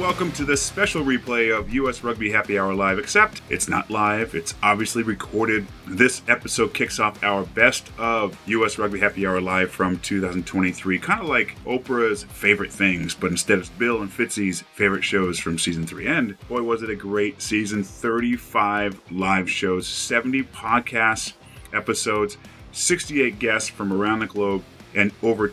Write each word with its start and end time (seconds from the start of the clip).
welcome 0.00 0.32
to 0.32 0.46
this 0.46 0.62
special 0.62 1.04
replay 1.04 1.54
of 1.54 1.74
US 1.74 2.02
Rugby 2.02 2.30
Happy 2.30 2.58
Hour 2.58 2.72
Live, 2.72 2.98
except 2.98 3.42
it's 3.50 3.68
not 3.68 3.90
live, 3.90 4.34
it's 4.34 4.54
obviously 4.62 5.02
recorded. 5.02 5.66
This 5.86 6.22
episode 6.26 6.72
kicks 6.72 6.98
off 6.98 7.22
our 7.22 7.44
best 7.44 7.92
of 7.98 8.34
US 8.46 8.78
Rugby 8.78 8.98
Happy 8.98 9.26
Hour 9.26 9.42
Live 9.42 9.70
from 9.70 9.98
2023, 9.98 10.98
kind 11.00 11.20
of 11.20 11.26
like 11.26 11.62
Oprah's 11.64 12.24
favorite 12.24 12.72
things, 12.72 13.14
but 13.14 13.30
instead 13.30 13.58
it's 13.58 13.68
Bill 13.68 14.00
and 14.00 14.10
Fitzy's 14.10 14.62
favorite 14.72 15.04
shows 15.04 15.38
from 15.38 15.58
season 15.58 15.86
three. 15.86 16.06
And 16.06 16.38
boy, 16.48 16.62
was 16.62 16.82
it 16.82 16.88
a 16.88 16.96
great 16.96 17.42
season 17.42 17.84
35 17.84 18.98
live 19.10 19.50
shows, 19.50 19.86
70 19.86 20.44
podcasts, 20.44 21.34
episodes, 21.74 22.38
68 22.72 23.38
guests 23.38 23.68
from 23.68 23.92
around 23.92 24.20
the 24.20 24.26
globe 24.26 24.64
and 24.94 25.12
over 25.22 25.46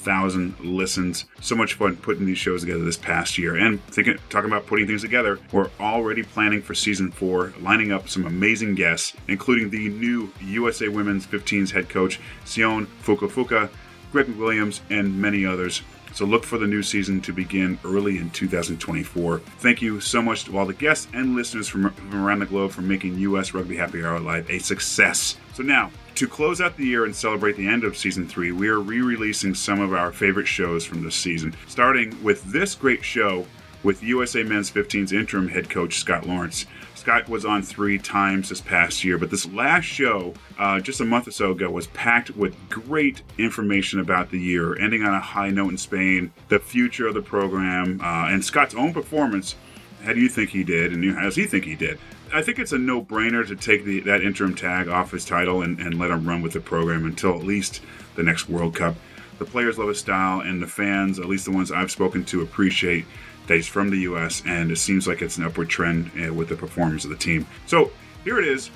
25,000 0.00 0.60
listens. 0.60 1.26
So 1.40 1.54
much 1.54 1.74
fun 1.74 1.96
putting 1.96 2.24
these 2.26 2.38
shows 2.38 2.62
together 2.62 2.84
this 2.84 2.96
past 2.96 3.38
year 3.38 3.56
and 3.56 3.82
thinking, 3.86 4.16
talking 4.28 4.50
about 4.50 4.66
putting 4.66 4.86
things 4.86 5.02
together. 5.02 5.38
We're 5.52 5.70
already 5.78 6.22
planning 6.22 6.62
for 6.62 6.74
season 6.74 7.10
four, 7.10 7.52
lining 7.60 7.92
up 7.92 8.08
some 8.08 8.26
amazing 8.26 8.74
guests, 8.74 9.14
including 9.28 9.70
the 9.70 9.88
new 9.90 10.32
USA 10.40 10.88
Women's 10.88 11.26
15s 11.26 11.70
head 11.70 11.88
coach, 11.88 12.18
Sione 12.44 12.86
Fukofuka, 13.02 13.68
Greg 14.12 14.28
Williams, 14.36 14.80
and 14.90 15.20
many 15.20 15.44
others. 15.44 15.82
So 16.12 16.24
look 16.24 16.44
for 16.44 16.58
the 16.58 16.66
new 16.66 16.82
season 16.82 17.20
to 17.20 17.32
begin 17.32 17.78
early 17.84 18.18
in 18.18 18.30
2024. 18.30 19.38
Thank 19.38 19.80
you 19.80 20.00
so 20.00 20.20
much 20.20 20.44
to 20.46 20.58
all 20.58 20.66
the 20.66 20.74
guests 20.74 21.06
and 21.12 21.36
listeners 21.36 21.68
from, 21.68 21.90
from 21.90 22.24
around 22.24 22.40
the 22.40 22.46
globe 22.46 22.72
for 22.72 22.82
making 22.82 23.18
US 23.18 23.54
Rugby 23.54 23.76
Happy 23.76 24.04
Hour 24.04 24.18
Live 24.18 24.50
a 24.50 24.58
success. 24.58 25.36
So 25.54 25.62
now, 25.62 25.92
to 26.20 26.28
close 26.28 26.60
out 26.60 26.76
the 26.76 26.84
year 26.84 27.06
and 27.06 27.16
celebrate 27.16 27.56
the 27.56 27.66
end 27.66 27.82
of 27.82 27.96
season 27.96 28.28
three, 28.28 28.52
we 28.52 28.68
are 28.68 28.78
re 28.78 29.00
releasing 29.00 29.54
some 29.54 29.80
of 29.80 29.94
our 29.94 30.12
favorite 30.12 30.46
shows 30.46 30.84
from 30.84 31.02
this 31.02 31.14
season, 31.14 31.56
starting 31.66 32.14
with 32.22 32.44
this 32.44 32.74
great 32.74 33.02
show 33.02 33.46
with 33.82 34.02
USA 34.02 34.42
Men's 34.42 34.70
15's 34.70 35.12
interim 35.14 35.48
head 35.48 35.70
coach 35.70 35.98
Scott 35.98 36.26
Lawrence. 36.26 36.66
Scott 36.94 37.26
was 37.30 37.46
on 37.46 37.62
three 37.62 37.98
times 37.98 38.50
this 38.50 38.60
past 38.60 39.02
year, 39.02 39.16
but 39.16 39.30
this 39.30 39.50
last 39.50 39.86
show, 39.86 40.34
uh, 40.58 40.78
just 40.78 41.00
a 41.00 41.06
month 41.06 41.26
or 41.26 41.30
so 41.30 41.52
ago, 41.52 41.70
was 41.70 41.86
packed 41.86 42.36
with 42.36 42.54
great 42.68 43.22
information 43.38 43.98
about 43.98 44.30
the 44.30 44.38
year, 44.38 44.78
ending 44.78 45.02
on 45.02 45.14
a 45.14 45.20
high 45.20 45.48
note 45.48 45.70
in 45.70 45.78
Spain, 45.78 46.34
the 46.48 46.58
future 46.58 47.06
of 47.06 47.14
the 47.14 47.22
program, 47.22 47.98
uh, 48.02 48.26
and 48.28 48.44
Scott's 48.44 48.74
own 48.74 48.92
performance. 48.92 49.56
How 50.02 50.12
do 50.12 50.20
you 50.20 50.28
think 50.28 50.50
he 50.50 50.64
did, 50.64 50.92
and 50.92 51.14
how 51.14 51.22
does 51.22 51.36
he 51.36 51.46
think 51.46 51.64
he 51.64 51.76
did? 51.76 51.98
I 52.32 52.42
think 52.42 52.58
it's 52.58 52.72
a 52.72 52.78
no-brainer 52.78 53.46
to 53.48 53.56
take 53.56 53.84
the, 53.84 54.00
that 54.00 54.22
interim 54.22 54.54
tag 54.54 54.88
off 54.88 55.10
his 55.10 55.24
title 55.24 55.62
and, 55.62 55.80
and 55.80 55.98
let 55.98 56.10
him 56.10 56.28
run 56.28 56.42
with 56.42 56.52
the 56.52 56.60
program 56.60 57.04
until 57.04 57.34
at 57.34 57.44
least 57.44 57.80
the 58.14 58.22
next 58.22 58.48
World 58.48 58.74
Cup. 58.74 58.94
The 59.38 59.44
players 59.44 59.78
love 59.78 59.88
his 59.88 59.98
style, 59.98 60.40
and 60.40 60.62
the 60.62 60.66
fans, 60.66 61.18
at 61.18 61.26
least 61.26 61.46
the 61.46 61.50
ones 61.50 61.72
I've 61.72 61.90
spoken 61.90 62.24
to, 62.26 62.42
appreciate 62.42 63.06
that 63.46 63.54
he's 63.54 63.66
from 63.66 63.90
the 63.90 63.98
U.S. 64.00 64.42
And 64.46 64.70
it 64.70 64.76
seems 64.76 65.08
like 65.08 65.22
it's 65.22 65.38
an 65.38 65.44
upward 65.44 65.68
trend 65.68 66.10
uh, 66.22 66.32
with 66.32 66.48
the 66.48 66.56
performance 66.56 67.04
of 67.04 67.10
the 67.10 67.16
team. 67.16 67.46
So 67.66 67.90
here 68.22 68.38
it 68.38 68.46
is, 68.46 68.70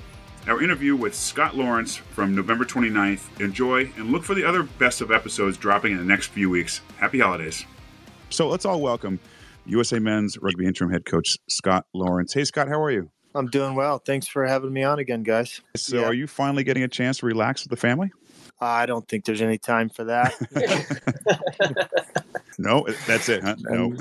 our 0.47 0.61
interview 0.61 0.95
with 0.95 1.15
Scott 1.15 1.55
Lawrence 1.55 1.95
from 1.95 2.35
November 2.35 2.65
29th. 2.65 3.39
Enjoy 3.39 3.91
and 3.95 4.11
look 4.11 4.23
for 4.23 4.33
the 4.33 4.43
other 4.43 4.63
best 4.63 5.01
of 5.01 5.11
episodes 5.11 5.57
dropping 5.57 5.93
in 5.93 5.97
the 5.97 6.03
next 6.03 6.27
few 6.27 6.49
weeks. 6.49 6.81
Happy 6.97 7.19
holidays. 7.19 7.65
So 8.29 8.49
let's 8.49 8.65
all 8.65 8.81
welcome 8.81 9.19
USA 9.65 9.99
Men's 9.99 10.37
Rugby 10.41 10.65
interim 10.65 10.91
head 10.91 11.05
coach 11.05 11.37
Scott 11.47 11.85
Lawrence. 11.93 12.33
Hey, 12.33 12.43
Scott, 12.43 12.67
how 12.67 12.81
are 12.81 12.91
you? 12.91 13.11
I'm 13.35 13.47
doing 13.47 13.75
well. 13.75 13.99
Thanks 13.99 14.27
for 14.27 14.45
having 14.45 14.71
me 14.71 14.83
on 14.83 14.97
again, 14.97 15.23
guys. 15.23 15.59
So, 15.75 15.99
yeah. 15.99 16.05
are 16.05 16.13
you 16.13 16.25
finally 16.25 16.63
getting 16.63 16.83
a 16.83 16.87
chance 16.87 17.17
to 17.17 17.25
relax 17.25 17.63
with 17.63 17.69
the 17.69 17.75
family? 17.75 18.11
I 18.61 18.85
don't 18.85 19.05
think 19.07 19.25
there's 19.25 19.41
any 19.41 19.57
time 19.57 19.89
for 19.89 20.05
that. 20.05 20.33
no, 22.57 22.87
that's 23.05 23.27
it, 23.27 23.43
huh? 23.43 23.55
No. 23.59 23.93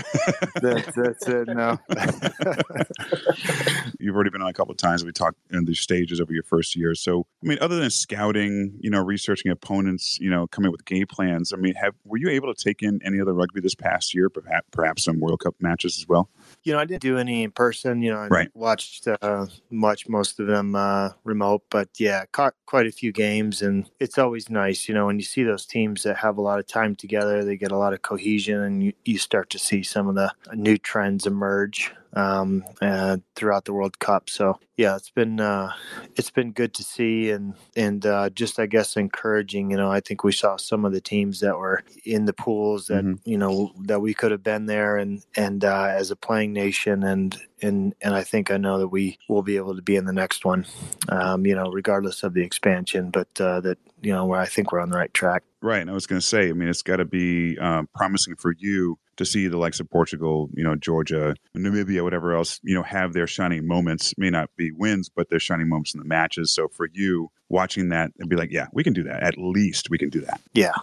that's, 0.62 0.94
that's 0.94 1.26
it, 1.26 1.48
no. 1.48 1.76
You've 3.98 4.14
already 4.14 4.30
been 4.30 4.42
on 4.42 4.48
a 4.48 4.52
couple 4.52 4.70
of 4.70 4.78
times. 4.78 5.04
We 5.04 5.10
talked 5.10 5.38
in 5.50 5.64
the 5.64 5.74
stages 5.74 6.20
over 6.20 6.32
your 6.32 6.44
first 6.44 6.76
year. 6.76 6.94
So, 6.94 7.26
I 7.42 7.48
mean, 7.48 7.58
other 7.60 7.76
than 7.76 7.90
scouting, 7.90 8.78
you 8.80 8.90
know, 8.90 9.02
researching 9.02 9.50
opponents, 9.50 10.20
you 10.20 10.30
know, 10.30 10.46
coming 10.46 10.68
up 10.68 10.72
with 10.72 10.84
game 10.84 11.08
plans, 11.08 11.52
I 11.52 11.56
mean, 11.56 11.74
have 11.74 11.94
were 12.04 12.18
you 12.18 12.28
able 12.28 12.54
to 12.54 12.64
take 12.64 12.82
in 12.82 13.00
any 13.04 13.20
other 13.20 13.32
rugby 13.32 13.60
this 13.60 13.74
past 13.74 14.14
year, 14.14 14.30
perhaps, 14.30 14.68
perhaps 14.70 15.02
some 15.02 15.18
World 15.18 15.40
Cup 15.40 15.56
matches 15.58 15.98
as 15.98 16.06
well? 16.06 16.30
You 16.62 16.72
know, 16.72 16.78
I 16.78 16.84
didn't 16.84 17.02
do 17.02 17.18
any 17.18 17.42
in 17.42 17.50
person. 17.50 18.02
You 18.02 18.12
know, 18.12 18.20
I 18.20 18.28
right. 18.28 18.50
watched 18.54 19.08
uh, 19.08 19.46
much, 19.70 20.08
most 20.08 20.40
of 20.40 20.46
them 20.46 20.74
uh, 20.74 21.10
remote, 21.24 21.62
but 21.70 21.88
yeah, 21.98 22.24
caught 22.32 22.54
quite 22.66 22.86
a 22.86 22.92
few 22.92 23.12
games, 23.12 23.62
and 23.62 23.88
it's 24.00 24.18
always 24.18 24.48
nice, 24.48 24.88
you 24.88 24.94
know, 24.94 25.06
when 25.06 25.18
you 25.18 25.24
see 25.24 25.42
those 25.42 25.66
teams 25.66 26.02
that 26.04 26.16
have 26.16 26.38
a 26.38 26.42
lot 26.42 26.58
of 26.58 26.66
time 26.66 26.94
together, 26.94 27.44
they 27.44 27.56
get 27.56 27.72
a 27.72 27.78
lot 27.78 27.92
of 27.92 28.02
cohesion, 28.02 28.60
and 28.60 28.82
you, 28.82 28.92
you 29.04 29.18
start 29.18 29.50
to 29.50 29.58
see 29.58 29.82
some 29.82 30.08
of 30.08 30.14
the 30.14 30.32
new 30.54 30.78
trends 30.78 31.26
emerge 31.26 31.92
um, 32.14 32.64
uh, 32.80 33.18
throughout 33.34 33.64
the 33.64 33.72
World 33.72 33.98
Cup. 33.98 34.30
So 34.30 34.58
yeah, 34.76 34.96
it's 34.96 35.10
been 35.10 35.40
uh, 35.40 35.72
it's 36.16 36.30
been 36.30 36.52
good 36.52 36.74
to 36.74 36.82
see 36.82 37.30
and 37.30 37.54
and 37.76 38.04
uh, 38.04 38.30
just 38.30 38.58
I 38.58 38.66
guess 38.66 38.96
encouraging. 38.96 39.70
You 39.70 39.76
know, 39.76 39.90
I 39.90 40.00
think 40.00 40.24
we 40.24 40.32
saw 40.32 40.56
some 40.56 40.84
of 40.84 40.92
the 40.92 41.00
teams 41.00 41.40
that 41.40 41.58
were 41.58 41.82
in 42.04 42.24
the 42.24 42.32
pools 42.32 42.86
that 42.86 43.04
mm-hmm. 43.04 43.28
you 43.28 43.38
know 43.38 43.72
that 43.84 44.00
we 44.00 44.14
could 44.14 44.30
have 44.30 44.42
been 44.42 44.66
there 44.66 44.96
and 44.96 45.24
and 45.36 45.64
uh, 45.64 45.88
as 45.90 46.10
a 46.10 46.16
playing 46.16 46.52
nation 46.52 47.02
and 47.02 47.36
and 47.62 47.94
and 48.00 48.14
I 48.14 48.22
think 48.22 48.50
I 48.50 48.56
know 48.56 48.78
that 48.78 48.88
we 48.88 49.18
will 49.28 49.42
be 49.42 49.56
able 49.56 49.76
to 49.76 49.82
be 49.82 49.96
in 49.96 50.04
the 50.04 50.12
next 50.12 50.44
one. 50.44 50.66
Um, 51.08 51.46
you 51.46 51.54
know, 51.54 51.70
regardless 51.70 52.22
of 52.22 52.34
the 52.34 52.42
expansion, 52.42 53.10
but 53.10 53.28
uh, 53.40 53.60
that 53.60 53.78
you 54.02 54.12
know 54.12 54.26
where 54.26 54.40
I 54.40 54.46
think 54.46 54.72
we're 54.72 54.80
on 54.80 54.90
the 54.90 54.98
right 54.98 55.12
track. 55.14 55.42
Right. 55.62 55.80
And 55.80 55.88
I 55.88 55.94
was 55.94 56.06
going 56.06 56.20
to 56.20 56.26
say, 56.26 56.50
I 56.50 56.52
mean, 56.52 56.68
it's 56.68 56.82
got 56.82 56.96
to 56.96 57.06
be 57.06 57.58
um, 57.58 57.88
promising 57.94 58.36
for 58.36 58.52
you 58.58 58.98
to 59.16 59.24
see 59.24 59.48
the 59.48 59.58
likes 59.58 59.80
of 59.80 59.90
Portugal, 59.90 60.50
you 60.54 60.64
know, 60.64 60.74
Georgia, 60.74 61.34
Namibia, 61.56 62.02
whatever 62.02 62.34
else, 62.34 62.60
you 62.62 62.74
know, 62.74 62.82
have 62.82 63.12
their 63.12 63.26
shining 63.26 63.66
moments. 63.66 64.14
May 64.18 64.30
not 64.30 64.50
be 64.56 64.72
wins, 64.72 65.08
but 65.08 65.30
their 65.30 65.40
shining 65.40 65.68
moments 65.68 65.94
in 65.94 66.00
the 66.00 66.06
matches. 66.06 66.52
So 66.52 66.68
for 66.68 66.88
you, 66.92 67.30
watching 67.48 67.90
that 67.90 68.10
and 68.18 68.28
be 68.28 68.36
like, 68.36 68.50
yeah, 68.50 68.66
we 68.72 68.82
can 68.82 68.92
do 68.92 69.04
that. 69.04 69.22
At 69.22 69.38
least 69.38 69.90
we 69.90 69.98
can 69.98 70.08
do 70.08 70.20
that. 70.22 70.40
Yeah, 70.52 70.74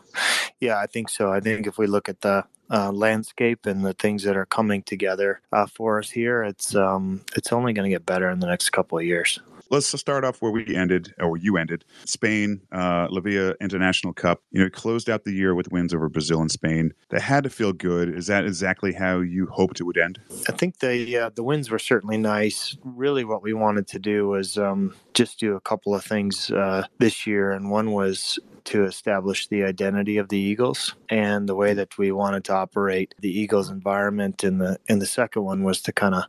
yeah, 0.60 0.78
I 0.78 0.88
think 0.88 1.10
so. 1.10 1.32
I 1.32 1.40
think 1.40 1.68
if 1.68 1.78
we 1.78 1.88
look 1.88 2.08
at 2.08 2.22
the 2.22 2.46
uh, 2.70 2.92
landscape 2.92 3.66
and 3.66 3.84
the 3.84 3.94
things 3.94 4.24
that 4.24 4.38
are 4.38 4.46
coming 4.46 4.82
together 4.84 5.42
uh, 5.52 5.66
for 5.66 6.00
us 6.00 6.10
here, 6.10 6.44
it's 6.44 6.76
um, 6.76 7.22
it's 7.36 7.52
only 7.52 7.74
going 7.74 7.90
to 7.90 7.94
get 7.94 8.06
better 8.06 8.30
in 8.30 8.40
the 8.40 8.48
next 8.48 8.70
couple 8.70 8.98
of 8.98 9.04
years 9.04 9.40
let's 9.72 9.88
start 10.00 10.24
off 10.24 10.42
where 10.42 10.52
we 10.52 10.76
ended, 10.76 11.14
or 11.20 11.38
you 11.38 11.58
ended. 11.58 11.84
Spain, 12.06 12.62
uh, 12.72 13.08
La 13.10 13.22
Via 13.22 13.56
International 13.62 14.14
Cup. 14.14 14.44
You 14.52 14.62
know, 14.62 14.70
closed 14.70 15.10
out 15.10 15.24
the 15.24 15.32
year 15.32 15.56
with 15.56 15.72
wins 15.72 15.94
over 15.94 16.10
Brazil 16.10 16.42
and 16.42 16.52
Spain. 16.52 16.94
That 17.10 17.22
had 17.22 17.44
to 17.46 17.50
feel 17.50 17.74
good. 17.74 18.14
Is 18.14 18.28
that 18.28 18.46
exactly 18.46 18.94
how 18.94 19.20
you 19.20 19.48
hoped 19.48 19.80
it 19.80 19.84
would 19.84 19.98
end? 19.98 20.20
I 20.48 20.52
think 20.52 20.80
the 20.80 21.18
uh, 21.18 21.30
the 21.34 21.44
wins 21.44 21.72
were 21.72 21.80
certainly 21.80 22.18
nice. 22.18 22.78
Really, 22.84 23.24
what 23.24 23.42
we 23.42 23.54
wanted 23.54 23.88
to 23.88 24.00
do 24.00 24.28
was 24.28 24.58
um, 24.58 24.94
just 25.14 25.40
do 25.40 25.56
a 25.56 25.62
couple 25.62 25.96
of 25.96 26.04
things 26.04 26.52
uh, 26.52 26.86
this 27.00 27.26
year, 27.26 27.52
and 27.52 27.72
one 27.72 27.92
was 27.92 28.38
to 28.66 28.84
establish 28.84 29.48
the 29.48 29.64
identity 29.64 30.18
of 30.18 30.30
the 30.30 30.38
Eagles 30.38 30.96
and 31.10 31.48
the 31.48 31.56
way 31.56 31.74
that 31.74 31.98
we 31.98 32.12
wanted 32.12 32.44
to 32.46 32.54
operate 32.54 33.16
the 33.20 33.30
Eagles 33.32 33.70
environment 33.70 34.44
and 34.44 34.62
the 34.62 34.80
and 34.88 35.02
the 35.02 35.06
second 35.06 35.44
one 35.44 35.64
was 35.64 35.82
to 35.82 35.92
kind 35.92 36.16
of 36.16 36.24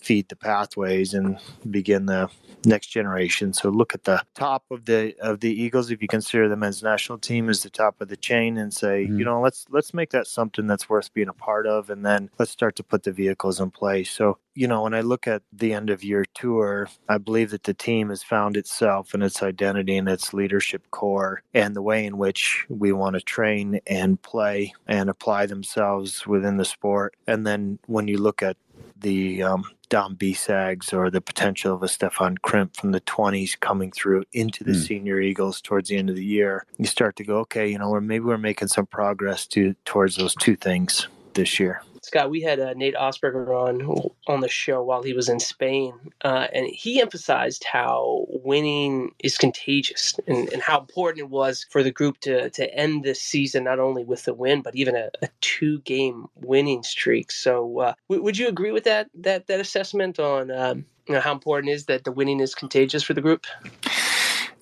feed 0.00 0.28
the 0.28 0.36
pathways 0.36 1.14
and 1.14 1.38
begin 1.70 2.06
the 2.06 2.30
next 2.64 2.88
generation. 2.88 3.52
So 3.52 3.70
look 3.70 3.94
at 3.94 4.04
the 4.04 4.22
top 4.34 4.64
of 4.70 4.84
the 4.84 5.14
of 5.20 5.40
the 5.40 5.50
Eagles 5.50 5.90
if 5.90 6.02
you 6.02 6.08
consider 6.08 6.48
the 6.48 6.56
men's 6.56 6.82
national 6.82 7.18
team 7.18 7.48
as 7.48 7.62
the 7.62 7.70
top 7.70 8.00
of 8.00 8.08
the 8.08 8.16
chain 8.16 8.58
and 8.58 8.72
say, 8.72 9.04
mm-hmm. 9.04 9.18
you 9.18 9.24
know, 9.24 9.40
let's 9.40 9.66
let's 9.70 9.94
make 9.94 10.10
that 10.10 10.26
something 10.26 10.66
that's 10.66 10.88
worth 10.88 11.12
being 11.14 11.28
a 11.28 11.32
part 11.32 11.66
of 11.66 11.90
and 11.90 12.04
then 12.04 12.30
let's 12.38 12.50
start 12.50 12.76
to 12.76 12.82
put 12.82 13.04
the 13.04 13.12
vehicles 13.12 13.60
in 13.60 13.70
place. 13.70 14.10
So, 14.10 14.38
you 14.56 14.66
know, 14.66 14.82
when 14.82 14.94
I 14.94 15.02
look 15.02 15.28
at 15.28 15.42
the 15.52 15.74
end 15.74 15.90
of 15.90 16.02
year 16.02 16.24
tour, 16.34 16.88
I 17.08 17.18
believe 17.18 17.50
that 17.50 17.64
the 17.64 17.74
team 17.74 18.08
has 18.08 18.22
found 18.22 18.56
itself 18.56 19.12
and 19.12 19.22
its 19.22 19.42
identity 19.42 19.96
and 19.98 20.08
its 20.08 20.32
leadership 20.32 20.90
core 20.90 21.42
and 21.52 21.76
the 21.76 21.82
way 21.82 22.06
in 22.06 22.16
which 22.16 22.64
we 22.70 22.90
want 22.90 23.14
to 23.14 23.20
train 23.20 23.80
and 23.86 24.20
play 24.20 24.72
and 24.88 25.10
apply 25.10 25.44
themselves 25.44 26.26
within 26.26 26.56
the 26.56 26.64
sport. 26.64 27.14
And 27.26 27.46
then 27.46 27.78
when 27.86 28.08
you 28.08 28.16
look 28.16 28.42
at 28.42 28.56
the 28.98 29.42
um, 29.42 29.64
Dom 29.90 30.16
Besags 30.16 30.92
or 30.92 31.10
the 31.10 31.20
potential 31.20 31.74
of 31.74 31.82
a 31.82 31.88
Stefan 31.88 32.38
Krimp 32.38 32.76
from 32.76 32.92
the 32.92 33.00
20s 33.02 33.60
coming 33.60 33.92
through 33.92 34.24
into 34.32 34.64
the 34.64 34.72
mm. 34.72 34.86
senior 34.86 35.20
Eagles 35.20 35.60
towards 35.60 35.90
the 35.90 35.98
end 35.98 36.08
of 36.08 36.16
the 36.16 36.24
year, 36.24 36.64
you 36.78 36.86
start 36.86 37.16
to 37.16 37.24
go, 37.24 37.40
okay, 37.40 37.68
you 37.68 37.78
know, 37.78 37.90
or 37.90 38.00
maybe 38.00 38.24
we're 38.24 38.38
making 38.38 38.68
some 38.68 38.86
progress 38.86 39.46
to 39.48 39.74
towards 39.84 40.16
those 40.16 40.34
two 40.34 40.56
things 40.56 41.08
this 41.34 41.60
year. 41.60 41.82
Scott, 42.06 42.30
we 42.30 42.40
had 42.40 42.60
uh, 42.60 42.72
Nate 42.74 42.94
Augspurger 42.94 43.48
on 43.48 44.12
on 44.28 44.40
the 44.40 44.48
show 44.48 44.80
while 44.80 45.02
he 45.02 45.12
was 45.12 45.28
in 45.28 45.40
Spain, 45.40 45.92
uh, 46.22 46.46
and 46.52 46.68
he 46.68 47.00
emphasized 47.00 47.64
how 47.64 48.26
winning 48.28 49.12
is 49.24 49.36
contagious 49.36 50.14
and, 50.28 50.48
and, 50.52 50.62
how 50.62 50.78
important 50.78 51.18
it 51.18 51.30
was 51.30 51.66
for 51.68 51.82
the 51.82 51.90
group 51.90 52.20
to 52.20 52.48
to 52.50 52.72
end 52.72 53.02
this 53.02 53.20
season 53.20 53.64
not 53.64 53.80
only 53.80 54.04
with 54.04 54.24
the 54.24 54.34
win 54.34 54.62
but 54.62 54.76
even 54.76 54.94
a, 54.94 55.10
a 55.20 55.28
two 55.40 55.80
game 55.80 56.26
winning 56.36 56.84
streak. 56.84 57.32
So, 57.32 57.80
uh, 57.80 57.94
w- 58.08 58.22
would 58.22 58.38
you 58.38 58.46
agree 58.46 58.70
with 58.70 58.84
that 58.84 59.10
that 59.14 59.48
that 59.48 59.58
assessment 59.58 60.20
on 60.20 60.52
um, 60.52 60.84
you 61.08 61.14
know, 61.14 61.20
how 61.20 61.32
important 61.32 61.72
is 61.72 61.86
that 61.86 62.04
the 62.04 62.12
winning 62.12 62.38
is 62.38 62.54
contagious 62.54 63.02
for 63.02 63.14
the 63.14 63.20
group? 63.20 63.46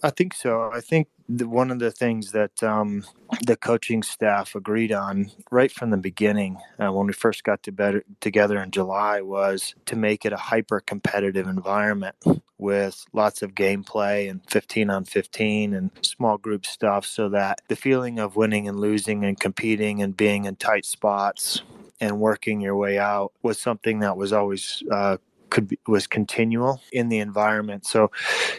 I 0.05 0.11
think 0.11 0.35
so. 0.35 0.71
I 0.71 0.83
think 0.83 1.09
the, 1.31 1.49
one 1.49 1.71
of 1.71 1.79
the 1.79 1.91
things 1.91 2.33
that 2.33 2.63
um, 2.63 3.07
the 3.47 3.57
coaching 3.57 4.03
staff 4.03 4.55
agreed 4.55 4.93
on 4.93 5.31
right 5.51 5.73
from 5.73 5.89
the 5.89 5.97
beginning 5.97 6.59
uh, 6.79 6.93
when 6.93 7.07
we 7.07 7.15
first 7.15 7.43
got 7.43 7.63
to 7.63 7.73
better, 7.73 8.05
together 8.21 8.63
in 8.63 8.71
July 8.71 9.23
was 9.23 9.75
to 9.87 9.97
make 9.97 10.27
it 10.27 10.35
a 10.35 10.37
hyper 10.37 10.81
competitive 10.81 11.49
environment 11.49 12.17
with 12.59 13.07
lots 13.15 13.41
of 13.41 13.55
gameplay 13.55 14.31
and 14.31 14.43
15 14.51 14.91
on 14.91 15.07
15 15.07 15.73
and 15.73 15.91
small 16.03 16.37
group 16.37 16.67
stuff 16.67 17.07
so 17.07 17.31
that 17.31 17.63
the 17.69 17.77
feeling 17.77 18.19
of 18.19 18.37
winning 18.37 18.69
and 18.69 18.79
losing 18.79 19.25
and 19.25 19.41
competing 19.41 20.03
and 20.03 20.19
being 20.19 20.45
in 20.45 20.55
tight 20.57 20.85
spots 20.85 21.63
and 21.99 22.21
working 22.21 22.61
your 22.61 22.77
way 22.77 22.99
out 22.99 23.33
was 23.43 23.59
something 23.59 24.01
that 24.01 24.19
was 24.19 24.35
always 24.35 24.83
uh, 24.93 25.17
could 25.51 25.69
be, 25.69 25.79
was 25.87 26.07
continual 26.07 26.81
in 26.93 27.09
the 27.09 27.19
environment. 27.19 27.87
So, 27.87 28.11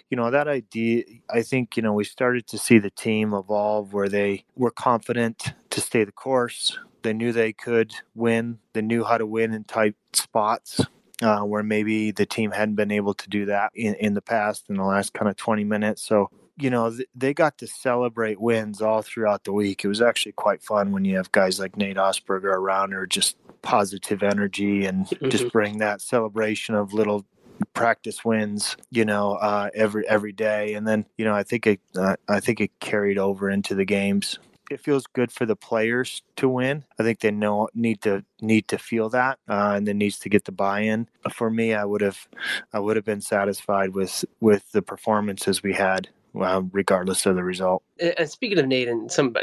you 0.09 0.17
know, 0.17 0.31
that 0.31 0.47
idea, 0.47 1.03
I 1.29 1.41
think, 1.41 1.77
you 1.77 1.83
know, 1.83 1.93
we 1.93 2.03
started 2.03 2.47
to 2.47 2.57
see 2.57 2.79
the 2.79 2.89
team 2.89 3.33
evolve 3.33 3.93
where 3.93 4.09
they 4.09 4.45
were 4.55 4.71
confident 4.71 5.53
to 5.69 5.81
stay 5.81 6.03
the 6.03 6.11
course. 6.11 6.77
They 7.03 7.13
knew 7.13 7.31
they 7.31 7.53
could 7.53 7.93
win. 8.15 8.59
They 8.73 8.81
knew 8.81 9.03
how 9.03 9.17
to 9.17 9.25
win 9.25 9.53
in 9.53 9.63
tight 9.63 9.95
spots. 10.13 10.81
Uh, 11.21 11.39
where 11.39 11.63
maybe 11.63 12.11
the 12.11 12.25
team 12.25 12.51
hadn't 12.51 12.75
been 12.75 12.91
able 12.91 13.13
to 13.13 13.29
do 13.29 13.45
that 13.45 13.71
in, 13.73 13.93
in 13.95 14.13
the 14.15 14.21
past 14.21 14.65
in 14.67 14.75
the 14.75 14.83
last 14.83 15.13
kind 15.13 15.29
of 15.29 15.37
20 15.37 15.63
minutes. 15.63 16.01
So 16.03 16.29
you 16.57 16.69
know, 16.69 16.89
th- 16.89 17.07
they 17.15 17.33
got 17.33 17.57
to 17.59 17.67
celebrate 17.67 18.39
wins 18.39 18.81
all 18.81 19.01
throughout 19.01 19.43
the 19.43 19.53
week. 19.53 19.83
It 19.83 19.87
was 19.87 20.01
actually 20.01 20.33
quite 20.33 20.63
fun 20.63 20.91
when 20.91 21.05
you 21.05 21.17
have 21.17 21.31
guys 21.31 21.59
like 21.59 21.77
Nate 21.77 21.97
Augspurger 21.97 22.45
around 22.45 22.93
or 22.93 23.05
just 23.05 23.37
positive 23.61 24.23
energy 24.23 24.85
and 24.85 25.07
mm-hmm. 25.07 25.29
just 25.29 25.51
bring 25.51 25.79
that 25.79 26.01
celebration 26.01 26.75
of 26.75 26.93
little 26.93 27.25
practice 27.73 28.25
wins 28.25 28.75
you 28.91 29.05
know 29.05 29.35
uh, 29.35 29.69
every 29.73 30.07
every 30.07 30.33
day 30.33 30.73
and 30.73 30.85
then 30.85 31.05
you 31.17 31.23
know 31.23 31.33
i 31.33 31.41
think 31.41 31.65
it 31.65 31.79
uh, 31.95 32.15
i 32.27 32.39
think 32.39 32.59
it 32.59 32.69
carried 32.81 33.17
over 33.17 33.49
into 33.49 33.73
the 33.73 33.85
games 33.85 34.39
it 34.69 34.81
feels 34.81 35.05
good 35.07 35.31
for 35.31 35.45
the 35.45 35.55
players 35.55 36.23
to 36.37 36.49
win. 36.49 36.85
I 36.99 37.03
think 37.03 37.19
they 37.19 37.31
know 37.31 37.69
need 37.73 38.01
to 38.01 38.23
need 38.41 38.67
to 38.69 38.77
feel 38.77 39.09
that, 39.09 39.39
uh, 39.47 39.73
and 39.75 39.87
then 39.87 39.97
needs 39.97 40.19
to 40.19 40.29
get 40.29 40.45
the 40.45 40.51
buy-in. 40.51 41.07
For 41.31 41.49
me, 41.49 41.73
I 41.73 41.85
would 41.85 42.01
have 42.01 42.27
I 42.73 42.79
would 42.79 42.95
have 42.95 43.05
been 43.05 43.21
satisfied 43.21 43.93
with 43.93 44.25
with 44.39 44.71
the 44.71 44.81
performances 44.81 45.61
we 45.61 45.73
had 45.73 46.09
uh, 46.39 46.61
regardless 46.71 47.25
of 47.25 47.35
the 47.35 47.43
result. 47.43 47.83
And 47.99 48.29
speaking 48.29 48.59
of 48.59 48.67
Nate 48.67 48.87
and 48.87 49.11
some 49.11 49.35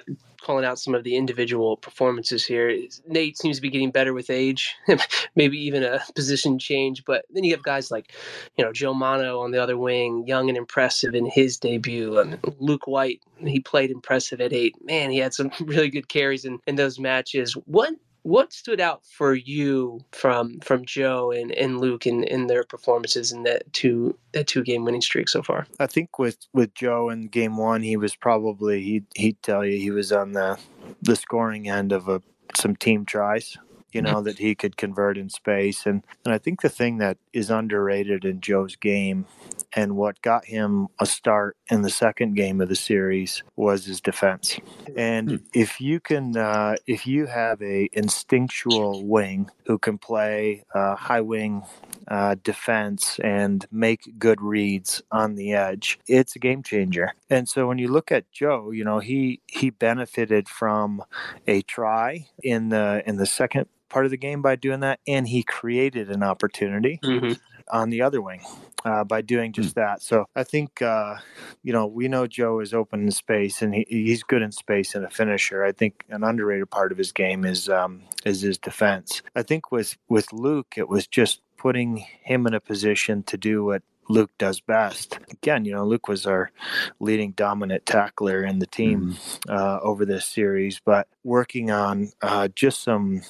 calling 0.42 0.64
out 0.64 0.78
some 0.78 0.94
of 0.94 1.04
the 1.04 1.16
individual 1.16 1.76
performances 1.76 2.44
here, 2.44 2.76
Nate 3.06 3.38
seems 3.38 3.56
to 3.56 3.62
be 3.62 3.70
getting 3.70 3.90
better 3.90 4.12
with 4.12 4.28
age, 4.28 4.74
maybe 5.36 5.58
even 5.58 5.82
a 5.82 6.00
position 6.14 6.58
change. 6.58 7.04
But 7.04 7.24
then 7.30 7.44
you 7.44 7.52
have 7.52 7.62
guys 7.62 7.90
like, 7.90 8.12
you 8.56 8.64
know, 8.64 8.72
Joe 8.72 8.94
Mano 8.94 9.40
on 9.40 9.52
the 9.52 9.62
other 9.62 9.78
wing, 9.78 10.26
young 10.26 10.48
and 10.48 10.58
impressive 10.58 11.14
in 11.14 11.26
his 11.26 11.56
debut. 11.56 12.18
And 12.18 12.38
Luke 12.58 12.86
White, 12.86 13.20
he 13.38 13.60
played 13.60 13.90
impressive 13.90 14.40
at 14.40 14.52
eight. 14.52 14.74
Man, 14.84 15.10
he 15.10 15.18
had 15.18 15.34
some 15.34 15.50
really 15.60 15.90
good 15.90 16.08
carries 16.08 16.44
in, 16.44 16.58
in 16.66 16.76
those 16.76 16.98
matches. 16.98 17.52
What 17.66 17.94
what 18.22 18.52
stood 18.52 18.80
out 18.80 19.04
for 19.04 19.34
you 19.34 20.00
from 20.12 20.60
from 20.60 20.84
Joe 20.84 21.32
and, 21.32 21.52
and 21.52 21.80
Luke 21.80 22.06
in, 22.06 22.24
in 22.24 22.46
their 22.46 22.64
performances 22.64 23.32
in 23.32 23.42
that 23.44 23.72
two 23.72 24.16
that 24.32 24.46
two 24.46 24.62
game 24.62 24.84
winning 24.84 25.00
streak 25.00 25.28
so 25.28 25.42
far? 25.42 25.66
I 25.80 25.86
think 25.86 26.19
with 26.19 26.38
with 26.52 26.74
Joe 26.74 27.10
in 27.10 27.28
game 27.28 27.56
one, 27.56 27.82
he 27.82 27.96
was 27.96 28.14
probably 28.14 28.82
he'd 28.82 29.06
he'd 29.16 29.42
tell 29.42 29.64
you 29.64 29.78
he 29.78 29.90
was 29.90 30.12
on 30.12 30.32
the 30.32 30.58
the 31.02 31.16
scoring 31.16 31.69
end 31.69 31.92
of 31.92 32.08
a 32.08 32.22
some 32.54 32.76
team 32.76 33.04
tries 33.04 33.56
you 33.92 34.02
know, 34.02 34.22
that 34.22 34.38
he 34.38 34.54
could 34.54 34.76
convert 34.76 35.18
in 35.18 35.28
space. 35.28 35.86
And, 35.86 36.04
and 36.24 36.34
I 36.34 36.38
think 36.38 36.62
the 36.62 36.68
thing 36.68 36.98
that 36.98 37.18
is 37.32 37.50
underrated 37.50 38.24
in 38.24 38.40
Joe's 38.40 38.76
game 38.76 39.26
and 39.74 39.96
what 39.96 40.20
got 40.22 40.44
him 40.46 40.88
a 41.00 41.06
start 41.06 41.56
in 41.70 41.82
the 41.82 41.90
second 41.90 42.34
game 42.34 42.60
of 42.60 42.68
the 42.68 42.76
series 42.76 43.42
was 43.56 43.86
his 43.86 44.00
defense. 44.00 44.58
And 44.96 45.30
hmm. 45.30 45.36
if 45.54 45.80
you 45.80 46.00
can, 46.00 46.36
uh, 46.36 46.76
if 46.86 47.06
you 47.06 47.26
have 47.26 47.60
a 47.62 47.88
instinctual 47.92 49.04
wing 49.04 49.50
who 49.66 49.78
can 49.78 49.98
play 49.98 50.64
uh, 50.74 50.94
high 50.96 51.20
wing 51.20 51.62
uh, 52.08 52.36
defense 52.42 53.18
and 53.22 53.64
make 53.70 54.18
good 54.18 54.40
reads 54.40 55.02
on 55.10 55.34
the 55.36 55.52
edge, 55.52 55.98
it's 56.06 56.36
a 56.36 56.38
game 56.38 56.62
changer. 56.62 57.12
And 57.30 57.48
so 57.48 57.66
when 57.66 57.78
you 57.78 57.88
look 57.88 58.12
at 58.12 58.30
Joe, 58.30 58.70
you 58.70 58.84
know 58.84 58.98
he 58.98 59.40
he 59.46 59.70
benefited 59.70 60.48
from 60.48 61.02
a 61.46 61.62
try 61.62 62.26
in 62.42 62.68
the 62.68 63.02
in 63.06 63.16
the 63.16 63.26
second 63.26 63.66
part 63.92 64.06
of 64.06 64.10
the 64.10 64.16
game 64.16 64.40
by 64.40 64.56
doing 64.56 64.80
that, 64.80 65.00
and 65.06 65.28
he 65.28 65.42
created 65.42 66.10
an 66.10 66.22
opportunity 66.22 66.98
mm-hmm. 67.04 67.32
on 67.70 67.90
the 67.90 68.00
other 68.00 68.22
wing 68.22 68.40
uh, 68.84 69.04
by 69.04 69.20
doing 69.20 69.52
just 69.52 69.70
mm-hmm. 69.70 69.80
that. 69.80 70.02
So 70.02 70.24
I 70.34 70.44
think 70.44 70.80
uh, 70.80 71.16
you 71.62 71.72
know 71.72 71.86
we 71.86 72.08
know 72.08 72.26
Joe 72.26 72.60
is 72.60 72.72
open 72.72 73.02
in 73.02 73.10
space, 73.10 73.60
and 73.60 73.74
he, 73.74 73.84
he's 73.88 74.22
good 74.22 74.42
in 74.42 74.50
space 74.50 74.94
and 74.94 75.04
a 75.04 75.10
finisher. 75.10 75.62
I 75.62 75.72
think 75.72 76.04
an 76.08 76.24
underrated 76.24 76.70
part 76.70 76.90
of 76.90 76.98
his 76.98 77.12
game 77.12 77.44
is 77.44 77.68
um, 77.68 78.02
is 78.24 78.40
his 78.40 78.58
defense. 78.58 79.22
I 79.36 79.42
think 79.42 79.70
with 79.70 79.96
with 80.08 80.32
Luke, 80.32 80.74
it 80.76 80.88
was 80.88 81.06
just 81.06 81.42
putting 81.58 81.98
him 82.22 82.46
in 82.46 82.54
a 82.54 82.60
position 82.60 83.22
to 83.24 83.36
do 83.36 83.64
what 83.64 83.82
Luke 84.08 84.32
does 84.36 84.60
best. 84.60 85.18
Again, 85.30 85.64
you 85.64 85.72
know, 85.72 85.84
Luke 85.84 86.08
was 86.08 86.26
our 86.26 86.50
leading 86.98 87.32
dominant 87.32 87.86
tackler 87.86 88.42
in 88.42 88.58
the 88.58 88.66
team 88.66 89.12
mm-hmm. 89.12 89.52
uh, 89.54 89.78
over 89.80 90.04
this 90.04 90.24
series, 90.24 90.80
but 90.84 91.06
working 91.22 91.70
on 91.70 92.10
uh, 92.20 92.48
just 92.48 92.82
some 92.82 93.22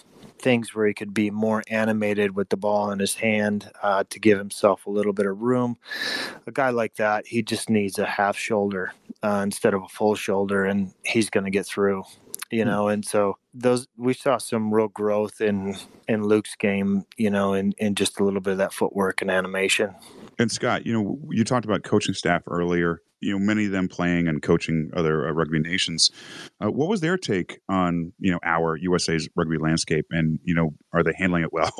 things 0.42 0.74
where 0.74 0.86
he 0.86 0.94
could 0.94 1.14
be 1.14 1.30
more 1.30 1.62
animated 1.68 2.36
with 2.36 2.48
the 2.48 2.56
ball 2.56 2.90
in 2.90 2.98
his 2.98 3.14
hand 3.14 3.70
uh, 3.82 4.04
to 4.10 4.20
give 4.20 4.38
himself 4.38 4.86
a 4.86 4.90
little 4.90 5.12
bit 5.12 5.26
of 5.26 5.40
room. 5.40 5.76
A 6.46 6.52
guy 6.52 6.70
like 6.70 6.96
that, 6.96 7.26
he 7.26 7.42
just 7.42 7.70
needs 7.70 7.98
a 7.98 8.04
half 8.04 8.36
shoulder 8.36 8.92
uh, 9.22 9.40
instead 9.42 9.74
of 9.74 9.82
a 9.82 9.88
full 9.88 10.14
shoulder, 10.14 10.64
and 10.64 10.92
he's 11.04 11.30
going 11.30 11.44
to 11.44 11.50
get 11.50 11.66
through. 11.66 12.02
You 12.50 12.64
hmm. 12.64 12.68
know, 12.68 12.88
and 12.88 13.04
so 13.04 13.38
those 13.54 13.86
we 13.96 14.14
saw 14.14 14.38
some 14.38 14.72
real 14.72 14.88
growth 14.88 15.40
in 15.40 15.76
in 16.08 16.24
Luke's 16.24 16.54
game. 16.56 17.04
You 17.16 17.30
know, 17.30 17.54
in 17.54 17.72
in 17.78 17.94
just 17.94 18.20
a 18.20 18.24
little 18.24 18.40
bit 18.40 18.52
of 18.52 18.58
that 18.58 18.72
footwork 18.72 19.22
and 19.22 19.30
animation. 19.30 19.94
And 20.38 20.50
Scott, 20.50 20.86
you 20.86 20.92
know, 20.92 21.18
you 21.30 21.44
talked 21.44 21.64
about 21.64 21.82
coaching 21.82 22.14
staff 22.14 22.42
earlier 22.46 23.00
you 23.22 23.32
know 23.32 23.38
many 23.38 23.66
of 23.66 23.72
them 23.72 23.88
playing 23.88 24.28
and 24.28 24.42
coaching 24.42 24.90
other 24.94 25.26
uh, 25.28 25.32
rugby 25.32 25.60
nations. 25.60 26.10
Uh, 26.62 26.70
what 26.70 26.88
was 26.88 27.00
their 27.00 27.16
take 27.16 27.60
on 27.68 28.12
you 28.18 28.30
know 28.30 28.40
our 28.42 28.76
USA's 28.76 29.28
rugby 29.34 29.56
landscape, 29.56 30.06
and 30.10 30.38
you 30.44 30.54
know 30.54 30.74
are 30.92 31.02
they 31.02 31.12
handling 31.16 31.44
it 31.44 31.52
well? 31.52 31.72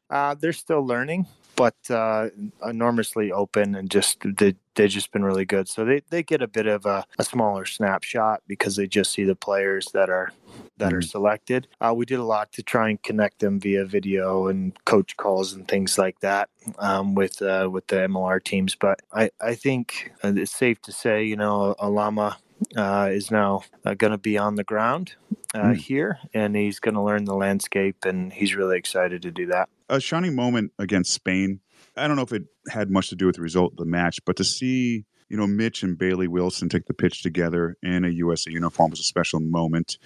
uh, 0.10 0.34
they're 0.34 0.52
still 0.52 0.84
learning, 0.84 1.26
but 1.56 1.76
uh, 1.88 2.28
enormously 2.66 3.32
open 3.32 3.74
and 3.76 3.90
just 3.90 4.18
they 4.36 4.56
they've 4.74 4.90
just 4.90 5.12
been 5.12 5.24
really 5.24 5.44
good. 5.44 5.68
So 5.68 5.84
they, 5.84 6.02
they 6.10 6.22
get 6.22 6.42
a 6.42 6.48
bit 6.48 6.66
of 6.66 6.84
a, 6.84 7.04
a 7.18 7.24
smaller 7.24 7.64
snapshot 7.64 8.42
because 8.48 8.74
they 8.76 8.88
just 8.88 9.12
see 9.12 9.24
the 9.24 9.36
players 9.36 9.73
that 9.92 10.10
are 10.10 10.32
that 10.78 10.88
mm-hmm. 10.88 10.96
are 10.96 11.02
selected. 11.02 11.68
Uh, 11.80 11.94
we 11.96 12.04
did 12.04 12.18
a 12.18 12.24
lot 12.24 12.52
to 12.52 12.62
try 12.62 12.88
and 12.88 13.02
connect 13.02 13.40
them 13.40 13.60
via 13.60 13.84
video 13.84 14.48
and 14.48 14.72
coach 14.84 15.16
calls 15.16 15.52
and 15.52 15.68
things 15.68 15.98
like 15.98 16.20
that 16.20 16.48
um, 16.78 17.14
with 17.14 17.40
uh, 17.42 17.68
with 17.70 17.86
the 17.88 17.96
MLR 17.96 18.42
teams. 18.42 18.74
But 18.74 19.00
I 19.12 19.30
I 19.40 19.54
think 19.54 20.12
uh, 20.22 20.32
it's 20.36 20.52
safe 20.52 20.80
to 20.82 20.92
say 20.92 21.24
you 21.24 21.36
know 21.36 21.74
Alama 21.78 22.38
uh, 22.76 23.08
is 23.12 23.30
now 23.30 23.62
uh, 23.84 23.94
going 23.94 24.12
to 24.12 24.18
be 24.18 24.38
on 24.38 24.54
the 24.56 24.64
ground 24.64 25.14
uh, 25.54 25.58
mm. 25.58 25.76
here, 25.76 26.18
and 26.32 26.56
he's 26.56 26.80
going 26.80 26.94
to 26.94 27.02
learn 27.02 27.24
the 27.24 27.34
landscape, 27.34 28.04
and 28.04 28.32
he's 28.32 28.54
really 28.54 28.78
excited 28.78 29.22
to 29.22 29.30
do 29.30 29.46
that. 29.46 29.68
A 29.88 30.00
shining 30.00 30.34
moment 30.34 30.72
against 30.78 31.12
Spain. 31.12 31.60
I 31.96 32.08
don't 32.08 32.16
know 32.16 32.22
if 32.22 32.32
it 32.32 32.44
had 32.68 32.90
much 32.90 33.08
to 33.10 33.16
do 33.16 33.26
with 33.26 33.36
the 33.36 33.42
result 33.42 33.72
of 33.72 33.78
the 33.78 33.84
match, 33.84 34.18
but 34.24 34.36
to 34.36 34.44
see 34.44 35.04
you 35.34 35.40
know 35.40 35.48
Mitch 35.48 35.82
and 35.82 35.98
Bailey 35.98 36.28
Wilson 36.28 36.68
take 36.68 36.86
the 36.86 36.94
pitch 36.94 37.24
together 37.24 37.76
in 37.82 38.04
a 38.04 38.08
USA 38.08 38.52
uniform 38.52 38.90
was 38.90 39.00
a 39.00 39.02
special 39.02 39.40
moment. 39.40 39.98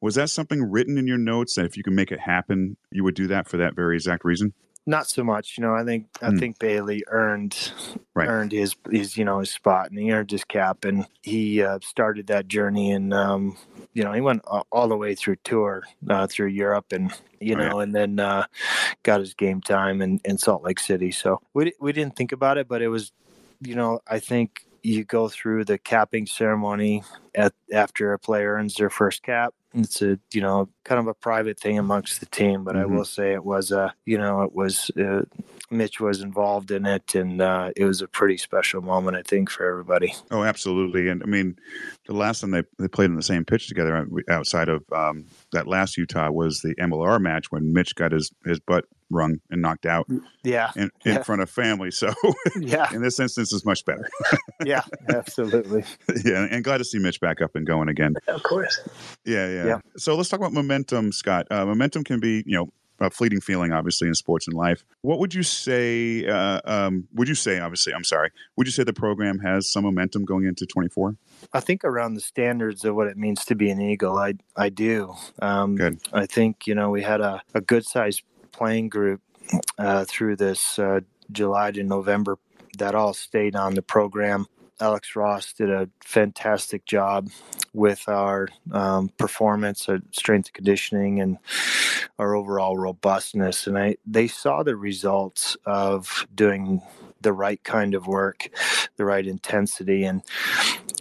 Was 0.00 0.14
that 0.14 0.30
something 0.30 0.62
written 0.62 0.96
in 0.96 1.06
your 1.06 1.18
notes 1.18 1.56
that 1.56 1.66
if 1.66 1.76
you 1.76 1.82
can 1.82 1.94
make 1.94 2.10
it 2.10 2.20
happen, 2.20 2.78
you 2.90 3.04
would 3.04 3.14
do 3.14 3.26
that 3.26 3.48
for 3.48 3.58
that 3.58 3.76
very 3.76 3.96
exact 3.96 4.24
reason? 4.24 4.54
Not 4.86 5.08
so 5.08 5.22
much, 5.22 5.58
you 5.58 5.62
know. 5.62 5.74
I 5.74 5.84
think 5.84 6.06
I 6.22 6.30
mm. 6.30 6.38
think 6.38 6.58
Bailey 6.58 7.04
earned 7.08 7.70
right. 8.14 8.28
earned 8.28 8.52
his 8.52 8.74
his 8.90 9.18
you 9.18 9.26
know 9.26 9.40
his 9.40 9.50
spot 9.50 9.90
and 9.90 9.98
he 9.98 10.10
earned 10.10 10.30
his 10.30 10.44
cap 10.44 10.86
and 10.86 11.06
he 11.20 11.62
uh, 11.62 11.80
started 11.82 12.28
that 12.28 12.48
journey 12.48 12.92
and 12.92 13.12
um, 13.12 13.58
you 13.92 14.04
know 14.04 14.12
he 14.14 14.22
went 14.22 14.40
all 14.46 14.88
the 14.88 14.96
way 14.96 15.14
through 15.14 15.36
tour 15.44 15.82
uh, 16.08 16.26
through 16.28 16.46
Europe 16.46 16.86
and 16.92 17.12
you 17.40 17.56
know, 17.56 17.80
and 17.80 17.94
then 17.94 18.18
uh, 18.18 18.46
got 19.02 19.20
his 19.20 19.34
game 19.34 19.60
time 19.60 20.00
in, 20.00 20.20
in 20.24 20.38
Salt 20.38 20.62
Lake 20.62 20.80
City. 20.80 21.10
So 21.10 21.40
we 21.54 21.72
we 21.80 21.92
didn't 21.92 22.16
think 22.16 22.32
about 22.32 22.58
it, 22.58 22.68
but 22.68 22.82
it 22.82 22.88
was, 22.88 23.12
you 23.66 23.74
know, 23.74 24.00
I 24.06 24.18
think 24.18 24.66
you 24.82 25.04
go 25.04 25.28
through 25.28 25.64
the 25.64 25.78
capping 25.78 26.26
ceremony 26.26 27.02
at 27.34 27.52
after 27.72 28.12
a 28.12 28.18
player 28.18 28.54
earns 28.54 28.74
their 28.74 28.90
first 28.90 29.22
cap. 29.22 29.52
It's 29.74 30.00
a 30.00 30.18
you 30.32 30.40
know 30.40 30.68
kind 30.84 31.00
of 31.00 31.08
a 31.08 31.14
private 31.14 31.58
thing 31.58 31.78
amongst 31.78 32.20
the 32.20 32.26
team, 32.26 32.64
but 32.64 32.76
mm-hmm. 32.76 32.92
I 32.92 32.96
will 32.96 33.04
say 33.04 33.32
it 33.32 33.44
was 33.44 33.72
a 33.72 33.92
you 34.06 34.16
know 34.16 34.42
it 34.42 34.54
was 34.54 34.90
uh, 34.98 35.22
Mitch 35.70 36.00
was 36.00 36.22
involved 36.22 36.70
in 36.70 36.86
it, 36.86 37.14
and 37.14 37.42
uh, 37.42 37.72
it 37.76 37.84
was 37.84 38.00
a 38.00 38.08
pretty 38.08 38.36
special 38.36 38.80
moment 38.80 39.16
I 39.16 39.22
think 39.22 39.50
for 39.50 39.68
everybody. 39.68 40.14
Oh, 40.30 40.44
absolutely, 40.44 41.08
and 41.08 41.22
I 41.22 41.26
mean 41.26 41.58
the 42.06 42.14
last 42.14 42.40
time 42.40 42.52
they, 42.52 42.62
they 42.78 42.88
played 42.88 43.10
on 43.10 43.16
the 43.16 43.22
same 43.22 43.44
pitch 43.44 43.66
together 43.66 43.96
uh, 43.96 44.32
outside 44.32 44.68
of 44.68 44.84
um, 44.92 45.26
that 45.52 45.66
last 45.66 45.96
Utah 45.96 46.30
was 46.30 46.60
the 46.60 46.74
MLR 46.76 47.20
match 47.20 47.50
when 47.50 47.72
Mitch 47.72 47.94
got 47.94 48.12
his 48.12 48.30
his 48.44 48.58
butt 48.60 48.84
rung 49.10 49.38
and 49.50 49.62
knocked 49.62 49.86
out 49.86 50.06
Yeah. 50.42 50.72
in, 50.74 50.90
in 51.04 51.14
Yeah. 51.14 51.22
front 51.22 51.40
of 51.40 51.48
family. 51.48 51.92
So 51.92 52.12
Yeah. 52.60 52.92
in 52.92 53.02
this 53.02 53.20
instance, 53.20 53.52
is 53.52 53.64
much 53.64 53.84
better. 53.84 54.08
Yeah. 54.64 54.82
Absolutely. 55.08 55.84
yeah, 56.24 56.46
and 56.50 56.64
glad 56.64 56.78
to 56.78 56.84
see 56.84 56.98
Mitch 56.98 57.20
back 57.20 57.40
up 57.40 57.54
and 57.54 57.64
going 57.66 57.88
again. 57.88 58.14
Of 58.26 58.42
course. 58.42 58.80
Yeah, 59.24 59.48
yeah. 59.48 59.64
Yeah. 59.66 59.78
So 59.96 60.16
let's 60.16 60.28
talk 60.28 60.40
about 60.40 60.52
momentum, 60.52 61.12
Scott. 61.12 61.46
Uh, 61.50 61.64
momentum 61.66 62.02
can 62.04 62.18
be, 62.20 62.42
you 62.46 62.56
know, 62.56 62.68
a 63.00 63.10
fleeting 63.10 63.40
feeling, 63.40 63.72
obviously, 63.72 64.08
in 64.08 64.14
sports 64.14 64.46
and 64.46 64.56
life. 64.56 64.84
What 65.02 65.18
would 65.18 65.34
you 65.34 65.42
say? 65.42 66.26
Uh, 66.26 66.60
um, 66.64 67.08
would 67.14 67.28
you 67.28 67.34
say, 67.34 67.58
obviously, 67.58 67.92
I'm 67.92 68.04
sorry. 68.04 68.30
Would 68.56 68.66
you 68.66 68.72
say 68.72 68.84
the 68.84 68.92
program 68.92 69.38
has 69.40 69.70
some 69.70 69.84
momentum 69.84 70.24
going 70.24 70.46
into 70.46 70.66
24? 70.66 71.16
I 71.52 71.60
think 71.60 71.84
around 71.84 72.14
the 72.14 72.20
standards 72.20 72.84
of 72.84 72.94
what 72.94 73.06
it 73.06 73.16
means 73.16 73.44
to 73.46 73.54
be 73.54 73.70
an 73.70 73.80
Eagle, 73.80 74.16
I 74.18 74.34
I 74.56 74.68
do. 74.68 75.14
Um, 75.40 75.76
Good. 75.76 76.00
I 76.12 76.26
think 76.26 76.66
you 76.66 76.74
know 76.74 76.90
we 76.90 77.02
had 77.02 77.20
a, 77.20 77.42
a 77.54 77.60
good 77.60 77.84
sized 77.84 78.22
playing 78.52 78.88
group 78.88 79.20
uh, 79.78 80.04
through 80.06 80.36
this 80.36 80.78
uh, 80.78 81.00
July 81.30 81.70
to 81.72 81.82
November 81.82 82.38
that 82.78 82.94
all 82.94 83.14
stayed 83.14 83.56
on 83.56 83.74
the 83.74 83.82
program. 83.82 84.46
Alex 84.80 85.16
Ross 85.16 85.52
did 85.52 85.70
a 85.70 85.88
fantastic 86.04 86.84
job 86.84 87.30
with 87.72 88.08
our 88.08 88.48
um, 88.72 89.08
performance, 89.16 89.88
our 89.88 90.00
strength 90.12 90.48
and 90.48 90.54
conditioning, 90.54 91.20
and 91.20 91.38
our 92.18 92.34
overall 92.34 92.76
robustness. 92.76 93.66
And 93.66 93.78
I 93.78 93.96
they 94.06 94.28
saw 94.28 94.62
the 94.62 94.76
results 94.76 95.56
of 95.64 96.26
doing 96.34 96.82
the 97.20 97.32
right 97.32 97.62
kind 97.64 97.94
of 97.94 98.06
work, 98.06 98.48
the 98.96 99.04
right 99.04 99.26
intensity, 99.26 100.04
and 100.04 100.22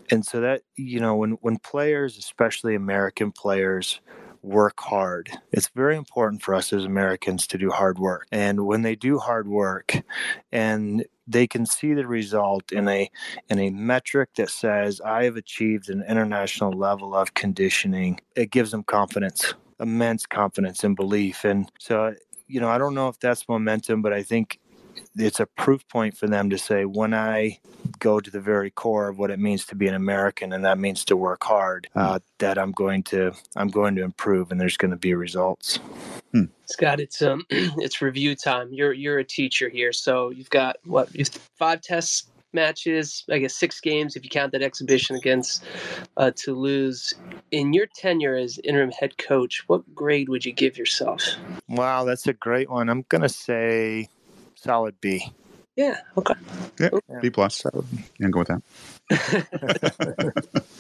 and 0.10 0.26
so 0.26 0.42
that 0.42 0.62
you 0.76 1.00
know 1.00 1.16
when 1.16 1.32
when 1.42 1.58
players, 1.58 2.18
especially 2.18 2.76
American 2.76 3.32
players, 3.32 4.00
work 4.46 4.80
hard. 4.80 5.30
It's 5.52 5.70
very 5.70 5.98
important 5.98 6.44
for 6.44 6.54
us 6.54 6.72
as 6.72 6.86
Americans 6.86 7.48
to 7.48 7.58
do 7.58 7.72
hard 7.72 7.98
work. 7.98 8.28
And 8.32 8.66
when 8.66 8.84
they 8.84 8.96
do 8.96 9.18
hard 9.18 9.48
work 9.48 9.94
and 10.52 11.06
they 11.28 11.48
can 11.48 11.66
see 11.66 11.94
the 11.94 12.08
result 12.08 12.72
in 12.72 12.88
a 12.88 13.10
in 13.50 13.60
a 13.60 13.70
metric 13.70 14.30
that 14.38 14.50
says 14.50 15.02
I 15.02 15.24
have 15.24 15.36
achieved 15.36 15.90
an 15.90 16.04
international 16.08 16.72
level 16.72 17.16
of 17.16 17.34
conditioning, 17.34 18.20
it 18.36 18.52
gives 18.52 18.72
them 18.72 18.84
confidence, 18.84 19.54
immense 19.80 20.26
confidence 20.26 20.84
and 20.84 20.96
belief. 20.96 21.44
And 21.44 21.72
so 21.80 22.14
you 22.48 22.60
know, 22.60 22.70
I 22.70 22.78
don't 22.78 22.94
know 22.94 23.08
if 23.08 23.20
that's 23.20 23.50
momentum, 23.50 24.02
but 24.02 24.14
I 24.14 24.22
think 24.22 24.60
it's 25.16 25.40
a 25.40 25.46
proof 25.46 25.88
point 25.88 26.18
for 26.18 26.28
them 26.28 26.50
to 26.50 26.58
say 26.58 26.86
when 26.86 27.14
I 27.14 27.60
go 28.00 28.20
to 28.20 28.32
the 28.32 28.40
very 28.40 28.72
core 28.72 29.10
of 29.10 29.18
what 29.18 29.32
it 29.32 29.40
means 29.40 29.66
to 29.66 29.76
be 29.76 29.88
an 29.88 29.96
American, 29.96 30.54
and 30.54 30.66
that 30.66 30.78
means 30.78 31.06
to 31.06 31.18
work 31.18 31.44
hard, 31.44 31.88
uh, 31.96 32.20
that 32.40 32.58
I'm 32.58 32.72
going 32.72 33.04
to 33.04 33.34
I'm 33.56 33.70
going 33.70 33.96
to 33.96 34.04
improve, 34.04 34.52
and 34.52 34.60
there's 34.60 34.78
going 34.78 34.92
to 34.92 34.98
be 34.98 35.14
results. 35.14 35.80
Scott, 36.66 37.00
it's 37.00 37.22
um, 37.22 37.46
it's 37.50 38.02
review 38.02 38.36
time. 38.36 38.70
You're 38.72 38.94
you're 38.94 39.20
a 39.20 39.24
teacher 39.24 39.70
here, 39.70 39.94
so 39.94 40.30
you've 40.30 40.50
got 40.50 40.78
what? 40.84 41.14
You've 41.16 41.30
five 41.58 41.82
test 41.82 42.30
matches. 42.54 43.24
I 43.30 43.40
guess 43.40 43.56
six 43.56 43.80
games 43.80 44.16
if 44.16 44.24
you 44.24 44.30
count 44.30 44.52
that 44.54 44.62
exhibition 44.62 45.16
against 45.16 45.64
uh, 46.18 46.32
Toulouse. 46.36 47.14
In 47.52 47.74
your 47.74 47.86
tenure 47.96 48.36
as 48.36 48.60
interim 48.64 48.92
head 48.92 49.18
coach, 49.18 49.64
what 49.68 49.84
grade 49.94 50.30
would 50.30 50.46
you 50.46 50.54
give 50.54 50.78
yourself? 50.78 51.22
Wow, 51.68 52.06
that's 52.06 52.28
a 52.28 52.34
great 52.34 52.70
one. 52.70 52.90
I'm 52.90 53.06
going 53.10 53.22
to 53.22 53.30
say 53.30 54.10
solid 54.66 55.00
B. 55.00 55.32
Yeah. 55.76 55.98
Okay. 56.18 56.34
Yeah, 56.80 56.90
Yeah. 57.10 57.20
B 57.22 57.30
plus. 57.30 57.56
Solid 57.58 57.86
B. 57.92 58.04
And 58.20 58.32
go 58.32 58.40
with 58.40 58.48
that. 58.48 58.62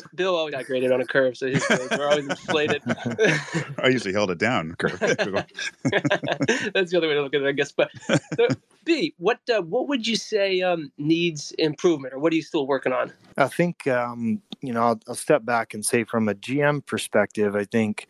Bill 0.15 0.35
always 0.35 0.53
got 0.53 0.65
graded 0.65 0.91
on 0.91 1.01
a 1.01 1.05
curve, 1.05 1.35
so 1.35 1.47
his 1.47 1.65
grades 1.65 1.91
were 1.91 2.07
always 2.09 2.25
inflated. 2.27 2.81
I 3.77 3.89
usually 3.89 4.13
held 4.13 4.31
it 4.31 4.37
down. 4.37 4.73
Kurt. 4.79 4.97
That's 4.99 5.17
the 5.21 6.93
other 6.95 7.09
way 7.09 7.13
to 7.15 7.21
look 7.21 7.33
at 7.33 7.41
it, 7.41 7.47
I 7.47 7.51
guess. 7.51 7.73
But 7.73 7.91
so, 8.07 8.47
B, 8.85 9.13
what 9.17 9.39
uh, 9.53 9.61
what 9.61 9.89
would 9.89 10.07
you 10.07 10.15
say 10.15 10.61
um, 10.61 10.93
needs 10.97 11.51
improvement, 11.59 12.13
or 12.13 12.19
what 12.19 12.31
are 12.31 12.37
you 12.37 12.41
still 12.41 12.65
working 12.65 12.93
on? 12.93 13.11
I 13.37 13.49
think 13.49 13.85
um, 13.87 14.41
you 14.61 14.71
know 14.71 14.81
I'll, 14.81 14.99
I'll 15.09 15.15
step 15.15 15.43
back 15.43 15.73
and 15.73 15.85
say 15.85 16.05
from 16.05 16.29
a 16.29 16.33
GM 16.33 16.85
perspective, 16.85 17.53
I 17.53 17.65
think 17.65 18.07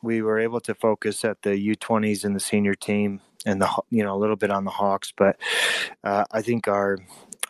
we 0.00 0.22
were 0.22 0.38
able 0.38 0.60
to 0.60 0.74
focus 0.74 1.24
at 1.24 1.42
the 1.42 1.50
U20s 1.74 2.24
and 2.24 2.36
the 2.36 2.40
senior 2.40 2.74
team, 2.74 3.20
and 3.44 3.60
the 3.60 3.82
you 3.90 4.02
know 4.02 4.14
a 4.14 4.18
little 4.18 4.36
bit 4.36 4.50
on 4.50 4.64
the 4.64 4.70
Hawks, 4.70 5.12
but 5.16 5.36
uh, 6.02 6.24
I 6.30 6.42
think 6.42 6.68
our 6.68 6.98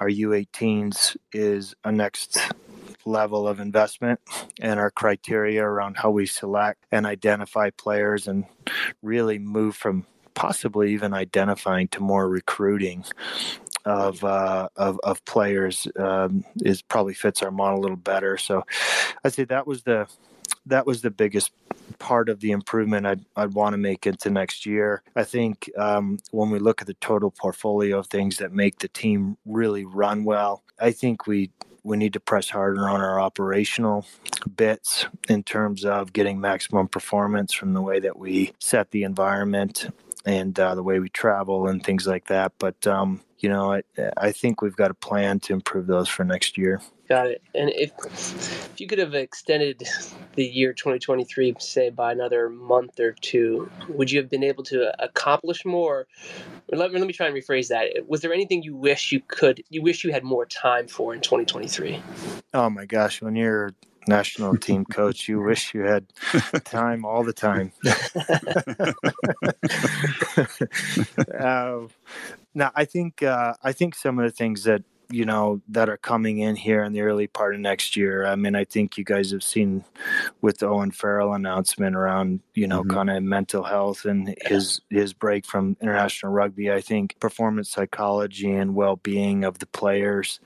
our 0.00 0.08
U18s 0.08 1.16
is 1.32 1.74
a 1.84 1.92
next 1.92 2.38
level 3.06 3.46
of 3.46 3.60
investment 3.60 4.20
and 4.60 4.80
our 4.80 4.90
criteria 4.90 5.62
around 5.62 5.96
how 5.96 6.10
we 6.10 6.26
select 6.26 6.84
and 6.90 7.06
identify 7.06 7.70
players 7.70 8.26
and 8.26 8.44
really 9.02 9.38
move 9.38 9.76
from 9.76 10.06
possibly 10.34 10.92
even 10.92 11.14
identifying 11.14 11.86
to 11.88 12.00
more 12.00 12.28
recruiting 12.28 13.04
of 13.84 14.24
uh, 14.24 14.68
of, 14.76 14.98
of 15.04 15.24
players 15.24 15.86
um, 15.98 16.44
is 16.62 16.82
probably 16.82 17.14
fits 17.14 17.42
our 17.42 17.50
model 17.50 17.80
a 17.80 17.82
little 17.82 17.96
better. 17.96 18.36
So 18.36 18.64
I'd 19.22 19.34
say 19.34 19.44
that 19.44 19.66
was 19.66 19.82
the 19.82 20.08
that 20.66 20.86
was 20.86 21.02
the 21.02 21.10
biggest 21.10 21.52
part 21.98 22.28
of 22.28 22.40
the 22.40 22.50
improvement 22.50 23.06
I'd, 23.06 23.24
I'd 23.36 23.54
want 23.54 23.74
to 23.74 23.78
make 23.78 24.06
into 24.06 24.30
next 24.30 24.66
year. 24.66 25.02
I 25.14 25.24
think 25.24 25.70
um, 25.76 26.18
when 26.30 26.50
we 26.50 26.58
look 26.58 26.80
at 26.80 26.86
the 26.86 26.94
total 26.94 27.30
portfolio 27.30 27.98
of 27.98 28.06
things 28.06 28.38
that 28.38 28.52
make 28.52 28.78
the 28.78 28.88
team 28.88 29.36
really 29.44 29.84
run 29.84 30.24
well, 30.24 30.62
I 30.80 30.92
think 30.92 31.26
we 31.26 31.50
we 31.84 31.98
need 31.98 32.14
to 32.14 32.20
press 32.20 32.48
harder 32.48 32.88
on 32.88 33.02
our 33.02 33.20
operational 33.20 34.06
bits 34.56 35.06
in 35.28 35.42
terms 35.42 35.84
of 35.84 36.14
getting 36.14 36.40
maximum 36.40 36.88
performance 36.88 37.52
from 37.52 37.74
the 37.74 37.82
way 37.82 38.00
that 38.00 38.18
we 38.18 38.54
set 38.58 38.90
the 38.90 39.02
environment 39.02 39.94
and 40.24 40.58
uh, 40.58 40.74
the 40.74 40.82
way 40.82 40.98
we 40.98 41.10
travel 41.10 41.68
and 41.68 41.84
things 41.84 42.06
like 42.06 42.26
that. 42.28 42.52
But 42.58 42.86
um, 42.86 43.20
you 43.44 43.50
know, 43.50 43.74
I, 43.74 43.82
I 44.16 44.32
think 44.32 44.62
we've 44.62 44.74
got 44.74 44.90
a 44.90 44.94
plan 44.94 45.38
to 45.40 45.52
improve 45.52 45.86
those 45.86 46.08
for 46.08 46.24
next 46.24 46.56
year. 46.56 46.80
Got 47.10 47.26
it. 47.26 47.42
And 47.54 47.68
if 47.68 47.92
if 48.06 48.80
you 48.80 48.86
could 48.86 48.98
have 48.98 49.14
extended 49.14 49.82
the 50.34 50.46
year 50.46 50.72
2023, 50.72 51.54
say 51.58 51.90
by 51.90 52.12
another 52.12 52.48
month 52.48 52.98
or 52.98 53.12
two, 53.12 53.70
would 53.90 54.10
you 54.10 54.18
have 54.18 54.30
been 54.30 54.42
able 54.42 54.64
to 54.64 54.90
accomplish 55.04 55.66
more? 55.66 56.06
Or 56.72 56.78
let, 56.78 56.90
let 56.90 57.06
me 57.06 57.12
try 57.12 57.26
and 57.26 57.36
rephrase 57.36 57.68
that. 57.68 58.08
Was 58.08 58.22
there 58.22 58.32
anything 58.32 58.62
you 58.62 58.74
wish 58.74 59.12
you 59.12 59.20
could, 59.28 59.62
you 59.68 59.82
wish 59.82 60.04
you 60.04 60.10
had 60.10 60.24
more 60.24 60.46
time 60.46 60.88
for 60.88 61.12
in 61.12 61.20
2023? 61.20 62.02
Oh 62.54 62.70
my 62.70 62.86
gosh, 62.86 63.20
when 63.20 63.36
you're 63.36 63.74
national 64.08 64.56
team 64.56 64.84
coach, 64.90 65.28
you 65.28 65.40
wish 65.40 65.74
you 65.74 65.82
had 65.82 66.06
time 66.64 67.04
all 67.04 67.24
the 67.24 67.32
time. 67.32 67.72
uh, 71.40 71.86
now, 72.54 72.70
I 72.74 72.84
think 72.84 73.22
uh, 73.22 73.54
I 73.62 73.72
think 73.72 73.94
some 73.94 74.18
of 74.18 74.24
the 74.24 74.30
things 74.30 74.64
that 74.64 74.82
you 75.10 75.24
know 75.24 75.60
that 75.68 75.88
are 75.88 75.96
coming 75.96 76.38
in 76.38 76.56
here 76.56 76.82
in 76.82 76.92
the 76.92 77.02
early 77.02 77.26
part 77.26 77.54
of 77.54 77.60
next 77.60 77.96
year. 77.96 78.26
I 78.26 78.36
mean, 78.36 78.54
I 78.54 78.64
think 78.64 78.96
you 78.98 79.04
guys 79.04 79.30
have 79.32 79.42
seen 79.42 79.84
with 80.40 80.58
the 80.58 80.66
Owen 80.66 80.90
Farrell 80.90 81.34
announcement 81.34 81.96
around 81.96 82.40
you 82.54 82.66
know 82.66 82.82
Mhm. 82.82 82.90
kind 82.90 83.10
of 83.10 83.22
mental 83.22 83.62
health 83.64 84.04
and 84.04 84.34
his 84.42 84.80
his 84.90 85.12
break 85.12 85.46
from 85.46 85.76
international 85.80 86.32
rugby. 86.32 86.72
I 86.72 86.80
think 86.80 87.16
performance 87.20 87.70
psychology 87.70 88.50
and 88.52 88.74
well 88.74 88.96
being 88.96 89.44
of 89.44 89.58
the 89.58 89.66
players 89.66 90.40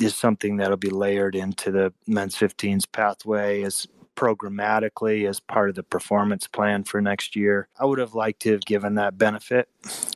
is 0.00 0.14
something 0.16 0.56
that'll 0.56 0.76
be 0.76 0.90
layered 0.90 1.34
into 1.36 1.70
the 1.70 1.92
men's 2.06 2.36
15s 2.36 2.86
pathway 2.86 3.62
as 3.62 3.86
programmatically 4.16 5.28
as 5.28 5.38
part 5.40 5.68
of 5.68 5.76
the 5.76 5.82
performance 5.84 6.46
plan 6.48 6.82
for 6.84 7.00
next 7.00 7.36
year. 7.36 7.68
I 7.78 7.84
would 7.84 8.00
have 8.00 8.14
liked 8.14 8.40
to 8.42 8.52
have 8.52 8.62
given 8.62 8.94
that 8.96 9.16
benefit 9.18 9.68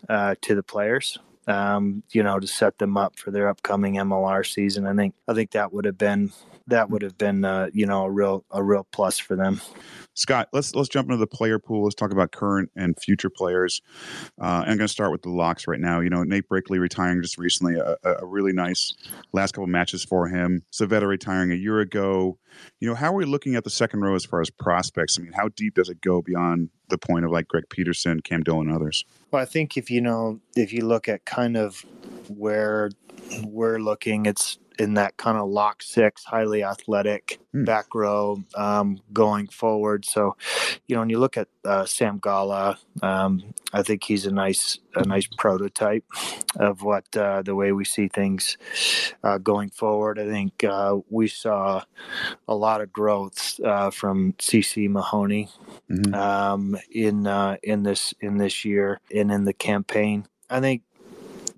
uh, 0.09 0.35
to 0.43 0.55
the 0.57 0.63
players. 0.63 1.19
Um, 1.49 2.05
you 2.13 2.23
know, 2.23 2.39
to 2.39 2.47
set 2.47 2.79
them 2.79 2.97
up 2.97 3.19
for 3.19 3.31
their 3.33 3.49
upcoming 3.49 3.95
MLR 3.95 4.47
season. 4.47 4.87
I 4.87 4.95
think 4.95 5.15
I 5.27 5.35
think 5.35 5.53
that 5.53 5.73
would 5.73 5.85
have 5.85 5.99
been 5.99 6.33
that 6.67 6.91
would 6.91 7.03
have 7.03 7.19
been 7.19 7.45
uh, 7.45 7.69
you 7.73 7.87
know 7.87 8.05
a 8.05 8.11
real 8.11 8.45
a 8.51 8.63
real 8.63 8.87
plus 8.93 9.19
for 9.19 9.37
them. 9.37 9.61
Scott, 10.15 10.49
let's 10.53 10.75
let's 10.75 10.89
jump 10.89 11.09
into 11.09 11.17
the 11.17 11.27
player 11.27 11.59
pool. 11.59 11.85
Let's 11.85 11.95
talk 11.95 12.13
about 12.13 12.33
current 12.33 12.71
and 12.77 12.95
future 13.01 13.31
players. 13.31 13.81
Uh, 14.41 14.63
I'm 14.67 14.77
going 14.77 14.79
to 14.81 14.89
start 14.89 15.11
with 15.11 15.23
the 15.23 15.31
locks 15.31 15.67
right 15.67 15.81
now. 15.81 16.01
You 16.01 16.11
know, 16.11 16.23
Nate 16.23 16.49
Brakeley 16.49 16.79
retiring 16.79 17.23
just 17.23 17.39
recently, 17.39 17.77
a, 17.77 17.97
a 18.05 18.23
a 18.23 18.27
really 18.27 18.53
nice 18.53 18.93
last 19.33 19.53
couple 19.53 19.67
matches 19.67 20.05
for 20.05 20.29
him. 20.29 20.65
Civetta 20.73 21.07
retiring 21.07 21.51
a 21.51 21.57
year 21.57 21.81
ago. 21.81 22.39
You 22.81 22.89
know, 22.89 22.95
how 22.95 23.13
are 23.13 23.17
we 23.17 23.25
looking 23.25 23.55
at 23.55 23.65
the 23.65 23.71
second 23.71 24.01
row 24.01 24.15
as 24.15 24.25
far 24.25 24.41
as 24.41 24.51
prospects? 24.51 25.19
I 25.19 25.23
mean, 25.23 25.33
how 25.33 25.49
deep 25.49 25.75
does 25.75 25.89
it 25.89 26.01
go 26.03 26.21
beyond 26.21 26.69
the 26.89 26.99
point 26.99 27.25
of 27.25 27.31
like 27.31 27.49
Greg 27.49 27.65
Peterson, 27.71 28.21
Cam 28.21 28.43
Dillon, 28.43 28.69
and 28.69 28.77
others? 28.77 29.05
Well, 29.31 29.41
I 29.41 29.47
think 29.47 29.77
if 29.77 29.91
you 29.91 30.01
know 30.01 30.41
if 30.55 30.73
you 30.73 30.85
look 30.85 31.09
at 31.09 31.25
kind 31.25 31.57
of 31.57 31.85
where 32.29 32.91
we're 33.45 33.79
looking, 33.79 34.27
it's 34.27 34.59
in 34.79 34.95
that 34.95 35.17
kind 35.17 35.37
of 35.39 35.49
lock 35.49 35.83
six, 35.83 36.25
highly 36.25 36.65
athletic 36.65 37.39
Hmm. 37.53 37.65
back 37.65 37.95
row 37.95 38.43
um, 38.57 39.01
going 39.13 39.47
forward. 39.49 40.05
So, 40.07 40.37
you 40.89 40.95
know, 40.97 41.01
when 41.03 41.11
you 41.11 41.19
look 41.19 41.37
at 41.37 41.49
uh, 41.65 41.85
Sam 41.85 42.19
Golla, 42.19 42.79
um, 43.03 43.55
I 43.75 43.83
think 43.83 44.05
he's 44.05 44.27
a 44.27 44.33
nice 44.33 44.79
a 44.95 45.05
nice 45.05 45.27
prototype 45.39 46.05
of 46.57 46.83
what 46.83 47.05
uh, 47.17 47.43
the 47.43 47.55
way 47.55 47.73
we 47.73 47.85
see 47.85 48.09
things 48.09 48.57
uh, 49.23 49.39
going 49.39 49.71
forward. 49.71 50.19
I 50.19 50.27
think 50.27 50.65
uh, 50.65 50.99
we 51.11 51.29
saw 51.29 51.83
a 52.49 52.55
lot 52.55 52.81
of 52.81 52.93
growth 52.93 53.61
uh, 53.65 53.91
from 53.91 54.35
CC 54.35 54.89
Mahoney 54.89 55.49
Mhm. 55.91 56.15
um, 56.15 56.77
in 56.91 57.27
uh, 57.27 57.57
in 57.63 57.83
this 57.83 58.15
in 58.21 58.39
this 58.39 58.65
year 58.65 59.01
and 59.15 59.31
in 59.31 59.45
the 59.45 59.53
campaign. 59.55 60.27
I 60.51 60.61
think 60.61 60.83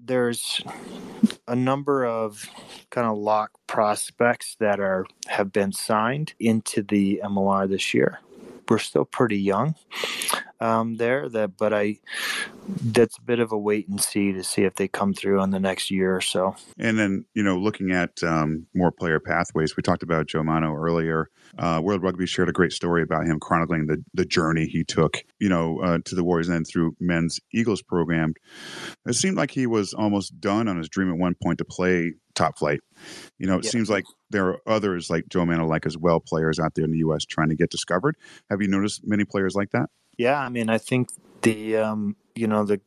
there's 0.05 0.61
a 1.49 1.57
number 1.57 2.05
of 2.05 2.49
kind 2.91 3.07
of 3.07 3.17
lock 3.17 3.51
prospects 3.67 4.57
that 4.61 4.81
are 4.81 5.07
have 5.27 5.53
been 5.53 5.73
signed 5.73 6.35
into 6.39 6.83
the 6.83 7.21
MLR 7.25 7.69
this 7.69 7.95
year. 7.95 8.21
We're 8.69 8.79
still 8.79 9.05
pretty 9.05 9.39
young 9.39 9.75
um, 10.61 10.97
there, 10.97 11.29
that 11.29 11.57
but 11.57 11.73
I 11.73 11.99
that's 12.67 13.19
a 13.19 13.23
bit 13.23 13.41
of 13.41 13.53
a 13.53 13.59
wait 13.59 13.89
and 13.89 14.01
see 14.01 14.33
to 14.33 14.43
see 14.43 14.63
if 14.63 14.75
they 14.75 14.89
come 14.89 15.13
through 15.13 15.43
in 15.43 15.51
the 15.51 15.61
next 15.61 15.91
year 15.91 16.17
or 16.17 16.21
so. 16.21 16.57
And 16.79 16.99
then, 16.99 17.25
you 17.35 17.43
know, 17.43 17.59
looking 17.59 17.91
at 17.93 18.23
um, 18.23 18.67
more 18.75 18.91
player 18.91 19.21
pathways, 19.21 19.77
we 19.77 19.83
talked 19.83 20.03
about 20.03 20.27
Joe 20.27 20.43
Mano 20.43 20.73
earlier. 20.75 21.29
Uh, 21.59 21.81
World 21.83 22.03
Rugby 22.03 22.27
shared 22.27 22.49
a 22.49 22.53
great 22.53 22.73
story 22.73 23.03
about 23.03 23.27
him 23.27 23.39
chronicling 23.39 23.87
the, 23.87 24.03
the 24.15 24.25
journey 24.25 24.67
he 24.67 24.83
took, 24.85 25.19
you 25.39 25.49
know, 25.49 25.81
uh, 25.81 25.99
to 26.05 26.15
the 26.15 26.25
Warriors 26.25 26.49
and 26.49 26.57
then 26.57 26.65
through 26.65 26.97
men's 27.01 27.39
Eagles 27.53 27.83
program. 27.83 28.33
It 29.07 29.15
seemed 29.15 29.37
like 29.37 29.51
he 29.51 29.67
was 29.67 29.93
almost 29.95 30.41
done 30.41 30.67
on 30.69 30.79
his 30.79 30.89
dream 30.89 31.11
at 31.11 31.19
one 31.19 31.35
point 31.43 31.59
to 31.59 31.65
play 31.65 32.15
top 32.35 32.59
flight. 32.59 32.81
You 33.39 33.47
know, 33.47 33.59
it 33.59 33.65
Yeah. 33.65 33.71
seems 33.71 33.91
like 33.91 34.05
there 34.31 34.49
are 34.49 34.59
others 34.67 35.11
like 35.11 35.29
Joe 35.29 35.45
Mano, 35.45 35.67
like 35.67 35.87
as 35.87 35.97
well, 35.99 36.19
players 36.19 36.59
out 36.59 36.75
there 36.75 36.85
in 36.85 36.91
the 36.91 36.99
U.S. 36.99 37.25
trying 37.25 37.51
to 37.51 37.55
get 37.57 37.71
discovered. 37.71 38.17
Have 38.51 38.61
you 38.63 38.69
noticed 38.69 39.03
many 39.05 39.25
players 39.25 39.55
like 39.55 39.71
that? 39.71 39.91
Yeah, 40.17 40.39
I 40.39 40.49
mean, 40.49 40.69
I 40.69 40.79
think 40.79 41.11
the 41.43 41.77
um, 41.77 42.17
you 42.35 42.47
know 42.47 42.65
the 42.65 42.81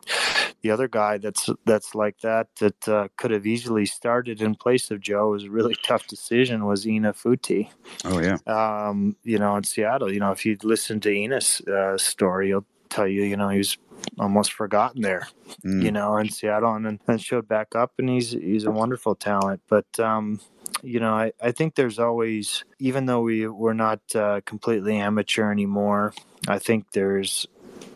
the 0.62 0.72
other 0.72 0.88
guy 0.88 1.18
that's 1.18 1.50
that's 1.66 1.96
like 1.96 2.20
that 2.22 2.48
that 2.60 2.88
uh, 2.88 3.08
could 3.18 3.32
have 3.32 3.46
easily 3.46 3.86
started 3.86 4.42
in 4.42 4.56
place 4.56 4.92
of 4.92 5.00
Joe 5.00 5.30
was 5.30 5.46
a 5.46 5.50
really 5.50 5.76
tough 5.84 6.08
decision 6.08 6.66
was 6.66 6.88
Ina 6.88 7.14
Futi. 7.14 7.70
Oh, 8.04 8.20
yeah. 8.20 8.38
Um, 8.48 9.16
you 9.24 9.38
know, 9.38 9.56
in 9.56 9.64
Seattle. 9.64 10.12
You 10.12 10.20
know, 10.20 10.32
if 10.32 10.46
you 10.46 10.58
listen 10.64 11.00
to 11.02 11.14
Ina's 11.14 11.62
uh, 11.62 11.98
story, 11.98 12.48
he'll 12.48 12.66
tell 12.90 13.08
you, 13.08 13.24
you 13.24 13.38
know, 13.38 13.50
he 13.50 13.60
was 13.60 13.78
almost 14.20 14.54
forgotten 14.54 15.02
there. 15.02 15.28
Mm. 15.66 15.84
You 15.84 15.92
know, 15.92 16.18
in 16.18 16.30
Seattle, 16.30 16.74
and 16.74 16.86
then 16.86 17.00
and 17.08 17.22
showed 17.22 17.48
back 17.48 17.76
up, 17.76 17.94
and 18.00 18.10
he's 18.10 18.32
he's 18.32 18.66
a 18.66 18.72
wonderful 18.72 19.16
talent. 19.16 19.62
But 19.68 20.00
um, 20.00 20.40
you 20.84 21.00
know, 21.00 21.14
I, 21.14 21.32
I 21.42 21.52
think 21.52 21.76
there's 21.76 22.00
always, 22.00 22.64
even 22.80 23.06
though 23.06 23.22
we 23.22 23.48
we're 23.48 23.74
not 23.74 24.00
uh, 24.16 24.42
completely 24.46 24.98
amateur 24.98 25.52
anymore, 25.52 26.14
I 26.48 26.60
think 26.60 26.92
there's, 26.92 27.48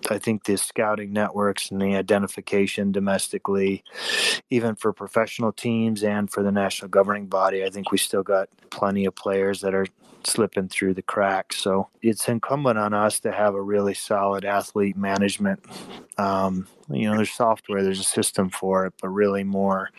I 0.09 0.17
think 0.17 0.43
the 0.43 0.57
scouting 0.57 1.13
networks 1.13 1.71
and 1.71 1.81
the 1.81 1.95
identification 1.95 2.91
domestically, 2.91 3.83
even 4.49 4.75
for 4.75 4.93
professional 4.93 5.51
teams 5.51 6.03
and 6.03 6.29
for 6.29 6.43
the 6.43 6.51
national 6.51 6.89
governing 6.89 7.27
body, 7.27 7.63
I 7.63 7.69
think 7.69 7.91
we 7.91 7.97
still 7.97 8.23
got 8.23 8.49
plenty 8.69 9.05
of 9.05 9.15
players 9.15 9.61
that 9.61 9.73
are 9.73 9.85
slipping 10.27 10.69
through 10.69 10.93
the 10.93 11.01
cracks. 11.01 11.57
So 11.57 11.89
it's 12.01 12.27
incumbent 12.27 12.77
on 12.77 12.93
us 12.93 13.19
to 13.21 13.31
have 13.31 13.55
a 13.55 13.61
really 13.61 13.93
solid 13.93 14.45
athlete 14.45 14.97
management. 14.97 15.63
Um, 16.17 16.67
you 16.89 17.09
know, 17.09 17.15
there's 17.15 17.31
software, 17.31 17.83
there's 17.83 17.99
a 17.99 18.03
system 18.03 18.49
for 18.49 18.85
it, 18.85 18.93
but 19.01 19.09
really 19.09 19.43
more 19.43 19.89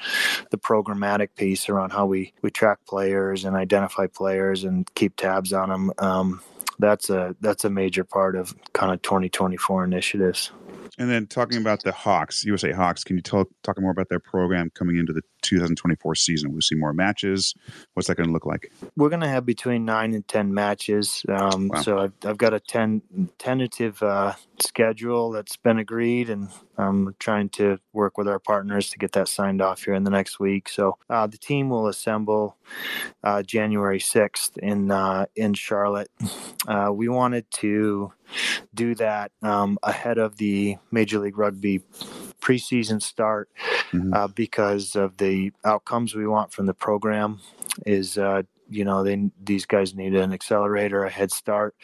the 0.51 0.59
programmatic 0.59 1.31
piece 1.37 1.69
around 1.69 1.91
how 1.91 2.07
we 2.07 2.33
we 2.43 2.51
track 2.51 2.79
players 2.87 3.45
and 3.45 3.57
identify 3.57 4.07
players 4.07 4.65
and 4.65 4.93
keep 4.95 5.17
tabs 5.17 5.53
on 5.53 5.69
them. 5.69 5.93
Um, 5.99 6.43
that's 6.79 7.11
a 7.11 7.35
that's 7.41 7.65
a 7.65 7.71
major 7.71 8.05
part 8.05 8.37
of 8.37 8.55
kind 8.73 8.93
of 8.93 9.03
2024 9.03 9.85
initiatives. 9.85 10.51
And 10.99 11.09
then 11.09 11.27
talking 11.27 11.59
about 11.59 11.83
the 11.83 11.93
Hawks, 11.93 12.45
USA 12.45 12.73
Hawks, 12.73 13.03
can 13.03 13.17
you 13.17 13.23
talk 13.23 13.49
talk 13.63 13.81
more 13.81 13.91
about 13.91 14.09
their 14.09 14.21
program 14.21 14.71
coming 14.75 14.99
into 14.99 15.13
the 15.13 15.23
2024 15.43 16.15
season? 16.15 16.53
We'll 16.53 16.61
see 16.63 16.75
more 16.75 16.93
matches. 16.93 17.55
What's 17.95 18.09
that 18.09 18.17
going 18.17 18.29
to 18.29 18.33
look 18.33 18.47
like? 18.47 18.73
We're 18.97 19.09
going 19.11 19.21
to 19.21 19.29
have 19.29 19.45
between 19.45 19.85
nine 19.85 20.15
and 20.15 20.27
ten 20.27 20.53
matches. 20.55 21.25
Um, 21.29 21.69
Wow. 21.69 21.83
So 21.83 21.99
I've, 21.99 22.13
I've 22.25 22.39
got 22.39 22.55
a 22.55 22.61
ten 22.61 23.03
tentative 23.39 24.03
uh, 24.03 24.35
schedule 24.61 25.31
that's 25.31 25.57
been 25.57 25.79
agreed, 25.79 26.31
and 26.31 26.49
I'm 26.79 27.15
trying 27.19 27.49
to 27.51 27.79
work 27.93 28.17
with 28.19 28.29
our 28.29 28.39
partners 28.39 28.91
to 28.91 28.99
get 28.99 29.13
that 29.13 29.29
signed 29.29 29.61
off 29.61 29.85
here 29.85 29.95
in 29.95 30.05
the 30.05 30.11
next 30.11 30.39
week. 30.41 30.69
So 30.69 30.97
uh, 31.11 31.27
the 31.27 31.39
team 31.39 31.69
will 31.69 31.87
assemble 31.89 32.57
uh, 33.25 33.43
January 33.43 33.99
6th 33.99 34.57
in 34.59 34.91
uh, 34.91 35.27
in 35.37 35.55
Charlotte. 35.55 36.11
Uh, 36.67 36.91
we 36.93 37.09
wanted 37.09 37.51
to 37.51 38.13
do 38.75 38.95
that 38.95 39.31
um, 39.43 39.79
ahead 39.83 40.19
of 40.19 40.37
the 40.37 40.77
Major 40.91 41.19
League 41.19 41.37
Rugby 41.39 41.83
preseason 42.41 43.01
start 43.03 43.49
Mhm. 43.93 44.15
uh, 44.17 44.27
because 44.29 44.97
of 44.97 45.17
the 45.19 45.32
outcomes 45.65 46.15
we 46.15 46.27
want 46.27 46.53
from 46.53 46.67
the 46.67 46.75
program. 46.75 47.41
Is 47.87 48.19
uh, 48.19 48.43
you 48.69 48.85
know 48.85 49.03
they 49.05 49.31
these 49.43 49.67
guys 49.67 49.95
need 49.95 50.15
an 50.15 50.33
accelerator, 50.33 51.05
a 51.05 51.11
head 51.11 51.31
start, 51.31 51.75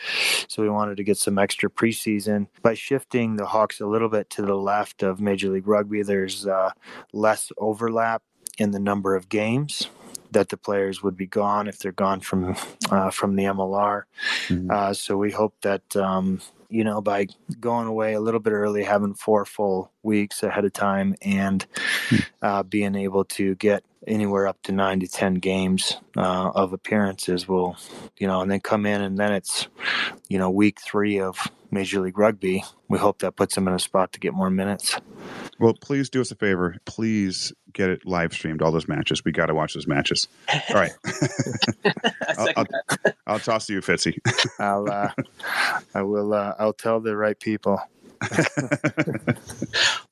so 0.48 0.62
we 0.62 0.68
wanted 0.68 0.96
to 0.98 1.04
get 1.04 1.16
some 1.18 1.38
extra 1.38 1.70
preseason 1.70 2.46
by 2.62 2.74
shifting 2.74 3.36
the 3.36 3.46
Hawks 3.46 3.80
a 3.80 3.86
little 3.86 4.08
bit 4.08 4.30
to 4.30 4.42
the 4.42 4.56
left 4.56 5.02
of 5.02 5.20
Major 5.20 5.50
League 5.50 5.68
Rugby. 5.68 6.02
There's 6.02 6.46
uh, 6.46 6.72
less 7.12 7.52
overlap 7.58 8.22
in 8.58 8.70
the 8.72 8.80
number 8.80 9.14
of 9.14 9.28
games 9.28 9.88
that 10.30 10.50
the 10.50 10.56
players 10.56 11.02
would 11.02 11.16
be 11.16 11.26
gone 11.26 11.68
if 11.68 11.78
they're 11.78 11.92
gone 11.92 12.20
from 12.20 12.54
uh, 12.90 13.10
from 13.10 13.36
the 13.36 13.44
MLR. 13.44 14.02
Mhm. 14.48 14.70
Uh, 14.70 14.92
so 14.92 15.16
we 15.16 15.30
hope 15.30 15.54
that 15.62 15.96
um, 15.96 16.40
you 16.68 16.84
know 16.84 17.00
by 17.00 17.26
going 17.60 17.86
away 17.86 18.14
a 18.14 18.20
little 18.20 18.40
bit 18.40 18.52
early, 18.52 18.84
having 18.84 19.14
four 19.14 19.44
full 19.44 19.92
weeks 20.02 20.42
ahead 20.42 20.64
of 20.64 20.72
time, 20.72 21.14
and 21.22 21.66
uh, 22.42 22.62
being 22.62 22.94
able 22.94 23.24
to 23.24 23.54
get 23.56 23.84
anywhere 24.08 24.46
up 24.46 24.62
to 24.64 24.72
nine 24.72 25.00
to 25.00 25.08
ten 25.08 25.34
games 25.34 25.96
uh, 26.16 26.50
of 26.54 26.72
appearances 26.72 27.46
will, 27.46 27.76
you 28.18 28.26
know, 28.26 28.40
and 28.40 28.50
then 28.50 28.60
come 28.60 28.86
in 28.86 29.00
and 29.02 29.18
then 29.18 29.32
it's, 29.32 29.68
you 30.28 30.38
know, 30.38 30.50
week 30.50 30.80
three 30.80 31.20
of 31.20 31.38
Major 31.70 32.00
League 32.00 32.18
Rugby. 32.18 32.64
We 32.88 32.98
hope 32.98 33.18
that 33.20 33.36
puts 33.36 33.54
them 33.54 33.68
in 33.68 33.74
a 33.74 33.78
spot 33.78 34.12
to 34.12 34.20
get 34.20 34.32
more 34.32 34.50
minutes. 34.50 34.98
Well, 35.60 35.74
please 35.74 36.08
do 36.08 36.20
us 36.20 36.30
a 36.30 36.36
favor. 36.36 36.76
Please 36.84 37.52
get 37.72 37.90
it 37.90 38.06
live 38.06 38.32
streamed, 38.32 38.62
all 38.62 38.72
those 38.72 38.88
matches. 38.88 39.24
We 39.24 39.32
got 39.32 39.46
to 39.46 39.54
watch 39.54 39.74
those 39.74 39.86
matches. 39.86 40.28
All 40.70 40.76
right. 40.76 40.92
I 41.04 41.10
I'll, 42.28 42.46
second 42.46 42.68
I'll, 42.88 43.12
I'll 43.26 43.38
toss 43.38 43.66
to 43.66 43.74
you, 43.74 43.80
Fitzy. 43.80 44.18
I'll, 44.58 44.90
uh, 44.90 45.10
I 45.94 46.02
will, 46.02 46.32
uh, 46.32 46.54
I'll 46.58 46.72
tell 46.72 47.00
the 47.00 47.16
right 47.16 47.38
people. 47.38 47.80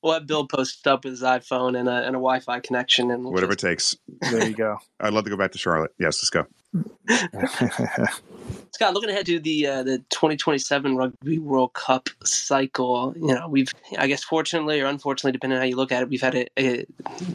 We'll 0.01 0.13
have 0.13 0.27
Bill 0.27 0.47
post 0.47 0.87
up 0.87 1.03
with 1.03 1.13
his 1.13 1.21
iPhone 1.21 1.77
and 1.77 1.89
a, 1.89 2.05
and 2.05 2.09
a 2.09 2.19
Wi-Fi 2.19 2.59
connection, 2.61 3.11
and 3.11 3.23
we'll 3.23 3.33
Whatever 3.33 3.53
it 3.53 3.59
takes. 3.59 3.95
There 4.21 4.47
you 4.47 4.53
go. 4.55 4.77
I'd 4.99 5.11
love 5.11 5.23
to 5.25 5.29
go 5.29 5.37
back 5.37 5.51
to 5.51 5.57
Charlotte. 5.57 5.91
Yes, 5.99 6.17
let's 6.17 6.29
go. 6.29 6.45
Scott, 8.71 8.93
looking 8.93 9.09
ahead 9.09 9.25
to 9.25 9.39
the 9.39 9.65
uh, 9.67 9.83
the 9.83 9.99
2027 10.09 10.95
Rugby 10.95 11.39
World 11.39 11.73
Cup 11.73 12.09
cycle, 12.23 13.13
you 13.15 13.33
know, 13.33 13.47
we've, 13.47 13.73
I 13.97 14.07
guess, 14.07 14.23
fortunately 14.23 14.81
or 14.81 14.85
unfortunately, 14.87 15.31
depending 15.31 15.57
on 15.57 15.61
how 15.63 15.67
you 15.67 15.75
look 15.75 15.91
at 15.91 16.03
it, 16.03 16.09
we've 16.09 16.21
had 16.21 16.35
a, 16.35 16.47
a 16.59 16.85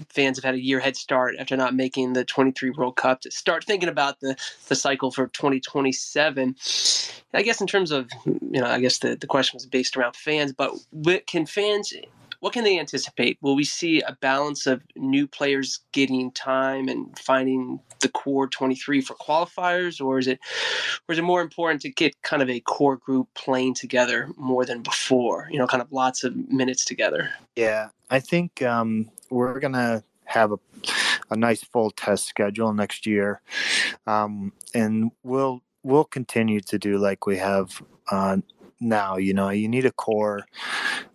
fans 0.09 0.37
have 0.38 0.45
had 0.45 0.55
a 0.55 0.62
year 0.62 0.79
head 0.79 0.97
start 0.97 1.35
after 1.38 1.57
not 1.57 1.75
making 1.75 2.12
the 2.12 2.25
23 2.25 2.71
World 2.71 2.97
Cup 2.97 3.23
to 3.23 3.31
start 3.31 3.64
thinking 3.64 3.88
about 3.88 4.21
the 4.21 4.37
the 4.68 4.77
cycle 4.77 5.11
for 5.11 5.27
2027. 5.29 6.57
I 7.35 7.42
guess 7.42 7.61
in 7.61 7.66
terms 7.66 7.90
of, 7.90 8.11
you 8.27 8.61
know, 8.61 8.66
I 8.66 8.79
guess 8.81 8.99
the 8.99 9.16
the 9.16 9.27
question 9.27 9.57
was 9.57 9.66
based 9.66 9.97
around 9.97 10.14
fans, 10.14 10.53
but 10.53 10.73
can 11.27 11.47
fans 11.47 11.92
what 12.42 12.52
can 12.52 12.64
they 12.64 12.76
anticipate? 12.76 13.38
Will 13.40 13.55
we 13.55 13.62
see 13.62 14.00
a 14.00 14.16
balance 14.20 14.66
of 14.66 14.83
new 14.96 15.28
players 15.28 15.78
getting 15.92 16.33
time 16.33 16.88
and 16.88 17.16
finding 17.16 17.78
the 18.00 18.09
core 18.09 18.48
23 18.48 19.00
for 19.00 19.14
qualifiers, 19.14 20.05
or 20.05 20.18
is 20.18 20.26
it, 20.26 20.40
or 21.09 21.12
is 21.12 21.20
it 21.20 21.22
more 21.22 21.40
important 21.40 21.81
to 21.83 21.88
get 21.88 22.20
kind 22.22 22.42
of 22.42 22.50
a 22.50 22.59
core 22.59 22.96
group 22.96 23.28
playing 23.35 23.74
together 23.74 24.28
more 24.37 24.64
than 24.64 24.83
before? 24.83 25.46
You 25.52 25.59
know, 25.61 25.68
kind 25.68 25.81
of 25.81 25.92
lots 25.92 26.24
of 26.24 26.35
minutes 26.35 26.85
together. 26.85 27.31
Yeah, 27.55 27.90
I 28.11 28.18
think 28.18 28.61
um, 28.61 29.09
we're 29.31 29.61
gonna 29.61 30.02
have 30.24 30.50
a, 30.50 30.59
a 31.31 31.37
nice 31.37 31.62
full 31.62 31.92
test 31.92 32.26
schedule 32.26 32.74
next 32.74 33.07
year, 33.07 33.40
um, 34.09 34.52
and 34.74 35.12
we'll 35.22 35.62
we'll 35.85 36.07
continue 36.07 36.61
to 36.62 36.76
do 36.76 36.98
like 36.98 37.24
we 37.24 37.37
have 37.37 37.81
uh, 38.11 38.38
now. 38.83 39.16
You 39.16 39.35
know, 39.35 39.51
you 39.51 39.68
need 39.68 39.87
a 39.87 39.92
core 39.92 40.47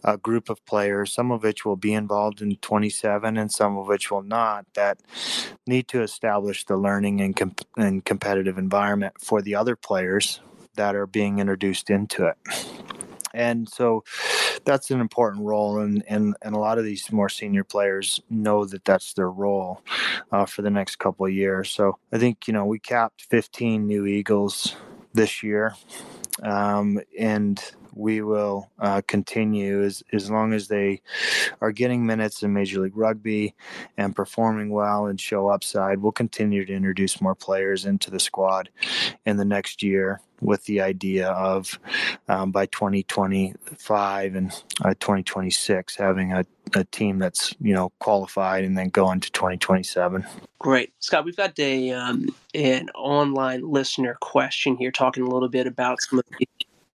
uh, 0.03 0.15
group 0.17 0.49
of 0.49 0.63
players, 0.65 1.13
some 1.13 1.31
of 1.31 1.43
which 1.43 1.65
will 1.65 1.75
be 1.75 1.93
involved 1.93 2.41
in 2.41 2.55
27, 2.57 3.37
and 3.37 3.51
some 3.51 3.77
of 3.77 3.87
which 3.87 4.09
will 4.09 4.23
not. 4.23 4.65
That 4.73 4.99
need 5.67 5.87
to 5.89 6.01
establish 6.01 6.65
the 6.65 6.77
learning 6.77 7.21
and, 7.21 7.35
comp- 7.35 7.67
and 7.77 8.03
competitive 8.03 8.57
environment 8.57 9.15
for 9.21 9.41
the 9.41 9.55
other 9.55 9.75
players 9.75 10.39
that 10.75 10.95
are 10.95 11.07
being 11.07 11.39
introduced 11.39 11.89
into 11.89 12.25
it. 12.27 12.37
And 13.33 13.67
so 13.69 14.03
that's 14.65 14.89
an 14.89 14.99
important 14.99 15.45
role, 15.45 15.79
and 15.79 16.03
and 16.07 16.35
and 16.41 16.55
a 16.55 16.59
lot 16.59 16.77
of 16.77 16.83
these 16.83 17.11
more 17.11 17.29
senior 17.29 17.63
players 17.63 18.21
know 18.29 18.65
that 18.65 18.83
that's 18.83 19.13
their 19.13 19.29
role 19.29 19.81
uh, 20.31 20.45
for 20.45 20.61
the 20.61 20.69
next 20.69 20.97
couple 20.97 21.25
of 21.25 21.33
years. 21.33 21.69
So 21.69 21.97
I 22.11 22.17
think 22.17 22.47
you 22.47 22.53
know 22.53 22.65
we 22.65 22.79
capped 22.79 23.23
15 23.29 23.85
new 23.85 24.05
Eagles 24.05 24.75
this 25.13 25.43
year, 25.43 25.75
um, 26.43 26.99
and 27.17 27.63
we 27.93 28.21
will 28.21 28.69
uh, 28.79 29.01
continue 29.07 29.83
as, 29.83 30.03
as 30.13 30.29
long 30.29 30.53
as 30.53 30.67
they 30.67 31.01
are 31.61 31.71
getting 31.71 32.05
minutes 32.05 32.43
in 32.43 32.53
Major 32.53 32.81
League 32.81 32.95
Rugby 32.95 33.55
and 33.97 34.15
performing 34.15 34.69
well 34.69 35.07
and 35.07 35.19
show 35.19 35.47
upside. 35.47 35.99
We'll 35.99 36.11
continue 36.11 36.63
to 36.65 36.73
introduce 36.73 37.19
more 37.19 37.35
players 37.35 37.85
into 37.85 38.11
the 38.11 38.19
squad 38.19 38.69
in 39.25 39.37
the 39.37 39.45
next 39.45 39.81
year 39.81 40.21
with 40.41 40.65
the 40.65 40.81
idea 40.81 41.29
of 41.29 41.79
um, 42.27 42.51
by 42.51 42.65
2025 42.67 44.35
and 44.35 44.51
uh, 44.83 44.89
2026 44.99 45.95
having 45.95 46.33
a, 46.33 46.45
a 46.75 46.83
team 46.85 47.19
that's 47.19 47.55
you 47.59 47.73
know 47.73 47.91
qualified 47.99 48.63
and 48.63 48.77
then 48.77 48.89
going 48.89 49.19
to 49.19 49.31
2027 49.31 50.25
great. 50.59 50.93
Scott 50.99 51.25
we've 51.25 51.35
got 51.35 51.57
a 51.59 51.91
um, 51.91 52.27
an 52.53 52.89
online 52.95 53.61
listener 53.61 54.17
question 54.21 54.75
here 54.75 54.91
talking 54.91 55.23
a 55.23 55.29
little 55.29 55.49
bit 55.49 55.67
about 55.67 56.01
some 56.01 56.19
of 56.19 56.25
the 56.25 56.47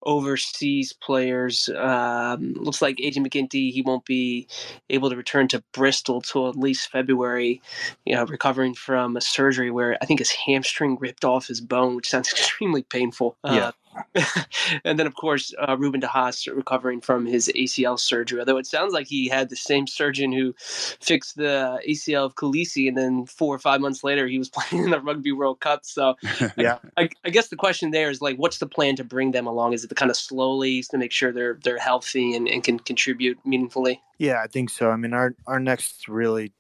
overseas 0.03 0.93
players. 0.93 1.69
Um, 1.69 2.53
looks 2.53 2.81
like 2.81 2.97
AJ 2.97 3.17
McGinty, 3.17 3.71
he 3.71 3.81
won't 3.81 4.05
be 4.05 4.47
able 4.89 5.09
to 5.09 5.15
return 5.15 5.47
to 5.49 5.63
Bristol 5.73 6.21
till 6.21 6.49
at 6.49 6.55
least 6.55 6.89
February, 6.89 7.61
you 8.05 8.15
know, 8.15 8.25
recovering 8.25 8.73
from 8.73 9.17
a 9.17 9.21
surgery 9.21 9.71
where 9.71 9.97
I 10.01 10.05
think 10.05 10.19
his 10.19 10.31
hamstring 10.31 10.97
ripped 10.99 11.25
off 11.25 11.47
his 11.47 11.61
bone, 11.61 11.95
which 11.95 12.09
sounds 12.09 12.29
extremely 12.31 12.83
painful. 12.83 13.37
Yeah. 13.43 13.71
And 14.83 14.99
then, 14.99 15.07
of 15.07 15.15
course, 15.15 15.53
uh, 15.59 15.75
Ruben 15.77 16.01
DeHaas 16.01 16.53
recovering 16.55 17.01
from 17.01 17.25
his 17.25 17.51
ACL 17.55 17.99
surgery. 17.99 18.39
Although 18.39 18.57
it 18.57 18.67
sounds 18.67 18.93
like 18.93 19.07
he 19.07 19.27
had 19.27 19.49
the 19.49 19.55
same 19.55 19.87
surgeon 19.87 20.31
who 20.31 20.53
fixed 20.57 21.37
the 21.37 21.81
ACL 21.87 22.25
of 22.25 22.35
Kolisi, 22.35 22.87
and 22.87 22.97
then 22.97 23.25
four 23.25 23.53
or 23.53 23.59
five 23.59 23.81
months 23.81 24.03
later, 24.03 24.27
he 24.27 24.37
was 24.37 24.49
playing 24.53 24.85
in 24.85 24.91
the 24.91 24.99
Rugby 24.99 25.31
World 25.31 25.59
Cup. 25.59 25.85
So, 25.85 26.15
yeah, 26.57 26.77
I, 26.97 27.03
I, 27.03 27.09
I, 27.25 27.29
guess 27.29 27.47
the 27.47 27.55
question 27.55 27.91
there 27.91 28.09
is 28.09 28.21
like, 28.21 28.37
what's 28.37 28.59
the 28.59 28.67
plan 28.67 28.95
to 28.97 29.03
bring 29.03 29.31
them 29.31 29.47
along? 29.47 29.73
Is 29.73 29.83
it 29.83 29.87
to 29.87 29.95
kind 29.95 30.11
of 30.11 30.17
slowly 30.17 30.83
to 30.83 30.97
make 30.97 31.11
sure 31.11 31.31
they're 31.31 31.59
they're 31.63 31.79
healthy 31.79 32.35
and, 32.35 32.47
and 32.47 32.63
can 32.63 32.79
contribute 32.79 33.39
meaningfully? 33.45 34.01
Yeah, 34.19 34.41
I 34.43 34.47
think 34.47 34.69
so. 34.69 34.91
I 34.91 34.97
mean, 34.97 35.13
our 35.13 35.33
our 35.47 35.59
next 35.59 36.07
really 36.07 36.53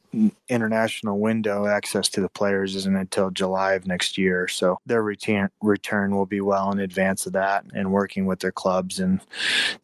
international 0.47 1.19
window 1.19 1.67
access 1.67 2.09
to 2.09 2.21
the 2.21 2.29
players 2.29 2.75
isn't 2.75 2.95
until 2.95 3.29
July 3.29 3.73
of 3.73 3.85
next 3.85 4.17
year. 4.17 4.47
So 4.47 4.77
their 4.85 5.03
return 5.03 5.49
return 5.61 6.15
will 6.15 6.25
be 6.25 6.41
well 6.41 6.71
in 6.71 6.79
advance 6.79 7.25
of 7.27 7.33
that 7.33 7.65
and 7.73 7.91
working 7.91 8.25
with 8.25 8.39
their 8.39 8.51
clubs. 8.51 8.99
And, 8.99 9.21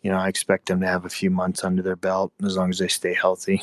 you 0.02 0.10
know, 0.10 0.18
I 0.18 0.28
expect 0.28 0.68
them 0.68 0.82
to 0.82 0.88
have 0.88 1.06
a 1.06 1.10
few 1.10 1.30
months 1.30 1.64
under 1.64 1.82
their 1.82 1.96
belt 1.96 2.32
as 2.44 2.58
long 2.58 2.70
as 2.70 2.80
they 2.80 2.88
stay 2.88 3.14
healthy 3.14 3.62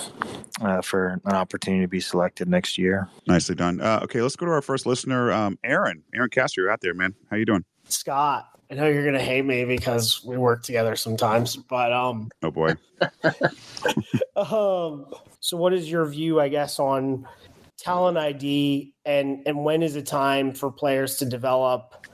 uh, 0.60 0.82
for 0.82 1.20
an 1.24 1.32
opportunity 1.32 1.82
to 1.82 1.88
be 1.88 2.00
selected 2.00 2.48
next 2.48 2.78
year. 2.78 3.08
Nicely 3.26 3.54
done. 3.54 3.80
Uh, 3.80 4.00
okay, 4.04 4.22
let's 4.22 4.36
go 4.36 4.46
to 4.46 4.52
our 4.52 4.62
first 4.62 4.86
listener, 4.86 5.32
um, 5.32 5.58
Aaron. 5.64 6.04
Aaron 6.14 6.30
Castro, 6.30 6.62
you're 6.62 6.70
out 6.70 6.80
there, 6.80 6.94
man. 6.94 7.14
How 7.30 7.36
you 7.36 7.44
doing? 7.44 7.64
Scott. 7.88 8.51
I 8.72 8.74
know 8.74 8.88
you're 8.88 9.04
gonna 9.04 9.20
hate 9.20 9.44
me 9.44 9.66
because 9.66 10.24
we 10.24 10.38
work 10.38 10.62
together 10.62 10.96
sometimes, 10.96 11.56
but 11.56 11.92
um. 11.92 12.30
Oh 12.42 12.50
boy. 12.50 12.74
um. 14.34 15.04
So, 15.40 15.58
what 15.58 15.74
is 15.74 15.90
your 15.90 16.06
view, 16.06 16.40
I 16.40 16.48
guess, 16.48 16.78
on 16.78 17.28
talent 17.76 18.16
ID 18.16 18.94
and 19.04 19.42
and 19.44 19.62
when 19.62 19.82
is 19.82 19.94
it 19.94 20.06
time 20.06 20.54
for 20.54 20.72
players 20.72 21.16
to 21.18 21.26
develop? 21.26 22.06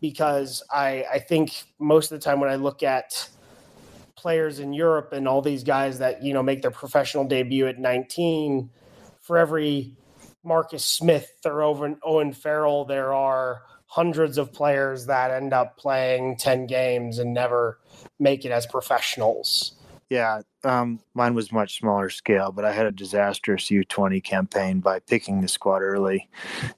Because 0.00 0.62
I 0.70 1.04
I 1.12 1.18
think 1.18 1.64
most 1.80 2.12
of 2.12 2.20
the 2.20 2.24
time 2.24 2.38
when 2.38 2.48
I 2.48 2.54
look 2.54 2.84
at 2.84 3.28
players 4.14 4.60
in 4.60 4.72
Europe 4.72 5.12
and 5.12 5.26
all 5.26 5.42
these 5.42 5.64
guys 5.64 5.98
that 5.98 6.22
you 6.22 6.32
know 6.32 6.44
make 6.44 6.62
their 6.62 6.70
professional 6.70 7.24
debut 7.24 7.66
at 7.66 7.80
19, 7.80 8.70
for 9.20 9.36
every 9.36 9.96
Marcus 10.44 10.84
Smith 10.84 11.32
or 11.44 11.60
Owen 11.60 12.32
Farrell, 12.32 12.84
there 12.84 13.12
are 13.12 13.62
hundreds 13.88 14.38
of 14.38 14.52
players 14.52 15.06
that 15.06 15.30
end 15.30 15.52
up 15.52 15.76
playing 15.76 16.36
10 16.36 16.66
games 16.66 17.18
and 17.18 17.34
never 17.34 17.80
make 18.18 18.44
it 18.44 18.52
as 18.52 18.66
professionals. 18.66 19.74
Yeah, 20.10 20.42
um, 20.64 21.00
mine 21.14 21.34
was 21.34 21.52
much 21.52 21.78
smaller 21.78 22.08
scale, 22.08 22.52
but 22.52 22.64
I 22.64 22.72
had 22.72 22.86
a 22.86 22.92
disastrous 22.92 23.64
U20 23.64 24.22
campaign 24.22 24.80
by 24.80 25.00
picking 25.00 25.40
the 25.40 25.48
squad 25.48 25.82
early 25.82 26.28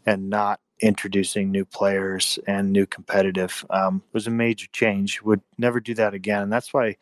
and 0.07 0.31
not 0.31 0.61
introducing 0.81 1.51
new 1.51 1.65
players 1.65 2.39
and 2.47 2.73
new 2.73 2.87
competitive 2.87 3.65
um, 3.71 4.03
was 4.13 4.27
a 4.27 4.31
major 4.31 4.67
change. 4.73 5.23
Would 5.23 5.43
never 5.59 5.79
do 5.79 5.95
that 5.95 6.15
again. 6.15 6.43
And 6.43 6.53
that's 6.53 6.73
why 6.73 6.97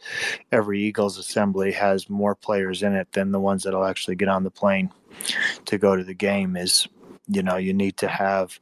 every 0.52 0.82
Eagles 0.82 1.16
assembly 1.16 1.72
has 1.72 2.10
more 2.10 2.34
players 2.34 2.82
in 2.82 2.94
it 2.94 3.12
than 3.12 3.30
the 3.30 3.40
ones 3.40 3.62
that'll 3.62 3.84
actually 3.84 4.16
get 4.16 4.28
on 4.28 4.42
the 4.42 4.50
plane 4.50 4.90
to 5.66 5.78
go 5.78 5.96
to 5.96 6.04
the 6.04 6.14
game. 6.14 6.56
Is 6.56 6.88
you 7.28 7.42
know 7.42 7.56
you 7.56 7.72
need 7.72 7.96
to 7.98 8.08
have 8.08 8.58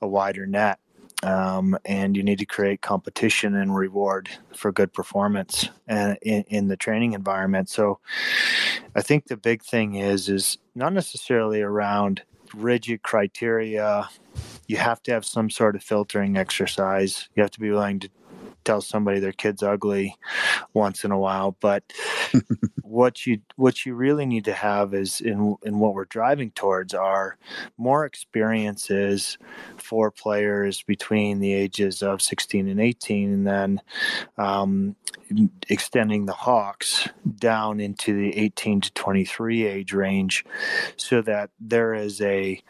a 0.00 0.06
wider 0.06 0.46
net 0.46 0.78
um, 1.22 1.78
and 1.84 2.16
you 2.16 2.22
need 2.22 2.38
to 2.38 2.46
create 2.46 2.82
competition 2.82 3.54
and 3.54 3.76
reward 3.76 4.28
for 4.56 4.72
good 4.72 4.92
performance 4.92 5.68
and 5.86 6.18
in, 6.22 6.42
in 6.48 6.68
the 6.68 6.76
training 6.76 7.12
environment. 7.12 7.68
So 7.68 8.00
i 8.94 9.00
think 9.00 9.26
the 9.26 9.36
big 9.36 9.62
thing 9.62 9.94
is 9.94 10.28
is 10.28 10.58
not 10.74 10.92
necessarily 10.92 11.62
around 11.62 12.22
rigid 12.54 13.02
criteria. 13.02 14.08
You 14.66 14.76
have 14.76 15.02
to 15.04 15.12
have 15.12 15.24
some 15.24 15.50
sort 15.50 15.76
of 15.76 15.82
filtering 15.82 16.36
exercise. 16.36 17.28
You 17.34 17.42
have 17.42 17.52
to 17.52 17.60
be 17.60 17.70
willing 17.70 18.00
to 18.00 18.10
tell 18.64 18.80
somebody 18.80 19.20
their 19.20 19.32
kid's 19.32 19.62
ugly 19.62 20.16
once 20.74 21.04
in 21.04 21.10
a 21.10 21.18
while 21.18 21.56
but 21.60 21.82
what 22.82 23.26
you 23.26 23.38
what 23.56 23.84
you 23.84 23.94
really 23.94 24.26
need 24.26 24.44
to 24.44 24.52
have 24.52 24.94
is 24.94 25.20
in 25.20 25.56
in 25.62 25.78
what 25.78 25.94
we're 25.94 26.04
driving 26.06 26.50
towards 26.52 26.94
are 26.94 27.36
more 27.76 28.04
experiences 28.04 29.38
for 29.76 30.10
players 30.10 30.82
between 30.82 31.40
the 31.40 31.52
ages 31.52 32.02
of 32.02 32.22
16 32.22 32.68
and 32.68 32.80
18 32.80 33.32
and 33.32 33.46
then 33.46 33.80
um, 34.38 34.96
extending 35.68 36.26
the 36.26 36.32
hawks 36.32 37.08
down 37.36 37.80
into 37.80 38.14
the 38.14 38.36
18 38.36 38.80
to 38.82 38.92
23 38.92 39.66
age 39.66 39.92
range 39.92 40.44
so 40.96 41.22
that 41.22 41.50
there 41.60 41.94
is 41.94 42.20
a 42.20 42.60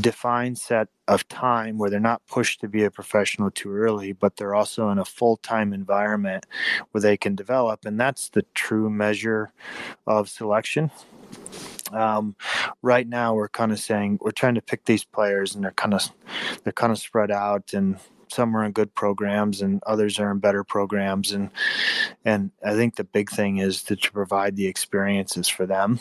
defined 0.00 0.58
set 0.58 0.88
of 1.08 1.26
time 1.28 1.78
where 1.78 1.88
they're 1.88 1.98
not 1.98 2.24
pushed 2.26 2.60
to 2.60 2.68
be 2.68 2.84
a 2.84 2.90
professional 2.90 3.50
too 3.50 3.72
early, 3.72 4.12
but 4.12 4.36
they're 4.36 4.54
also 4.54 4.90
in 4.90 4.98
a 4.98 5.04
full 5.04 5.38
time 5.38 5.72
environment 5.72 6.46
where 6.92 7.00
they 7.00 7.16
can 7.16 7.34
develop. 7.34 7.84
And 7.86 7.98
that's 7.98 8.28
the 8.28 8.44
true 8.54 8.90
measure 8.90 9.50
of 10.06 10.28
selection. 10.28 10.90
Um, 11.92 12.36
right 12.82 13.08
now, 13.08 13.34
we're 13.34 13.48
kind 13.48 13.72
of 13.72 13.80
saying 13.80 14.18
we're 14.20 14.30
trying 14.30 14.56
to 14.56 14.62
pick 14.62 14.84
these 14.84 15.04
players, 15.04 15.54
and 15.54 15.64
they're 15.64 15.72
kind 15.72 15.94
of 15.94 16.10
they're 16.62 16.72
kind 16.72 16.92
of 16.92 16.98
spread 16.98 17.30
out, 17.30 17.72
and 17.72 17.98
some 18.30 18.54
are 18.54 18.64
in 18.64 18.72
good 18.72 18.94
programs 18.94 19.62
and 19.62 19.82
others 19.86 20.18
are 20.18 20.30
in 20.30 20.38
better 20.38 20.62
programs 20.62 21.32
and 21.32 21.50
and 22.26 22.50
I 22.62 22.74
think 22.74 22.96
the 22.96 23.04
big 23.04 23.30
thing 23.30 23.56
is 23.56 23.82
to, 23.84 23.96
to 23.96 24.12
provide 24.12 24.54
the 24.54 24.66
experiences 24.66 25.48
for 25.48 25.64
them 25.64 26.00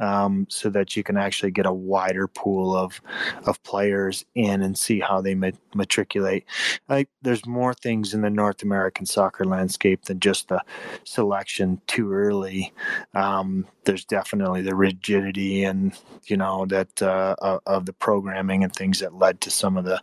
um, 0.00 0.46
so 0.48 0.70
that 0.70 0.96
you 0.96 1.02
can 1.02 1.16
actually 1.16 1.50
get 1.50 1.66
a 1.66 1.72
wider 1.72 2.26
pool 2.28 2.76
of 2.76 3.00
of 3.46 3.62
players 3.62 4.24
in 4.34 4.62
and 4.62 4.76
see 4.78 5.00
how 5.00 5.20
they 5.20 5.34
matriculate. 5.74 6.44
I, 6.88 7.06
there's 7.22 7.46
more 7.46 7.74
things 7.74 8.14
in 8.14 8.22
the 8.22 8.30
North 8.30 8.62
American 8.62 9.06
soccer 9.06 9.44
landscape 9.44 10.04
than 10.04 10.20
just 10.20 10.48
the 10.48 10.62
selection 11.04 11.80
too 11.86 12.12
early. 12.12 12.72
Um, 13.14 13.66
there's 13.84 14.04
definitely 14.04 14.62
the 14.62 14.74
rigidity 14.74 15.64
and 15.64 15.96
you 16.26 16.36
know 16.36 16.66
that 16.66 17.02
uh, 17.02 17.36
of 17.66 17.86
the 17.86 17.92
programming 17.92 18.64
and 18.64 18.74
things 18.74 19.00
that 19.00 19.14
led 19.14 19.40
to 19.42 19.50
some 19.50 19.76
of 19.76 19.84
the 19.84 20.00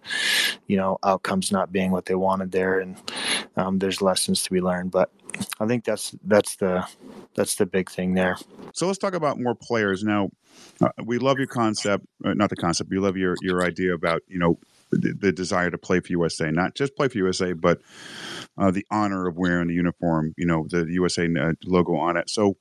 you 0.67 0.77
know 0.77 0.97
outcomes 1.03 1.51
not 1.51 1.71
being 1.71 1.91
what 1.91 2.05
they 2.05 2.15
wanted 2.15 2.51
there, 2.51 2.79
and 2.79 2.97
um, 3.57 3.79
there's 3.79 4.01
lessons 4.01 4.43
to 4.43 4.51
be 4.51 4.61
learned. 4.61 4.91
But 4.91 5.11
I 5.59 5.67
think 5.67 5.85
that's 5.85 6.15
that's 6.23 6.55
the 6.57 6.87
that's 7.35 7.55
the 7.55 7.65
big 7.65 7.89
thing 7.89 8.13
there. 8.13 8.37
So 8.73 8.87
let's 8.87 8.99
talk 8.99 9.13
about 9.13 9.39
more 9.39 9.55
players 9.55 10.03
now. 10.03 10.29
Uh, 10.81 10.89
we 11.03 11.17
love 11.17 11.37
your 11.37 11.47
concept, 11.47 12.05
uh, 12.25 12.33
not 12.33 12.49
the 12.49 12.55
concept. 12.55 12.89
We 12.89 12.99
love 12.99 13.17
your 13.17 13.35
your 13.41 13.63
idea 13.63 13.93
about 13.93 14.21
you 14.27 14.39
know 14.39 14.59
the, 14.91 15.31
desire 15.31 15.71
to 15.71 15.77
play 15.77 15.99
for 15.99 16.11
USA, 16.11 16.51
not 16.51 16.75
just 16.75 16.95
play 16.95 17.07
for 17.07 17.17
USA, 17.17 17.53
but 17.53 17.81
uh, 18.57 18.71
the 18.71 18.85
honor 18.91 19.27
of 19.27 19.37
wearing 19.37 19.67
the 19.67 19.73
uniform. 19.73 20.33
You 20.37 20.45
know, 20.45 20.67
the 20.69 20.85
USA 20.89 21.27
uh, 21.39 21.53
logo 21.65 21.95
on 21.95 22.17
it. 22.17 22.29
So 22.29 22.57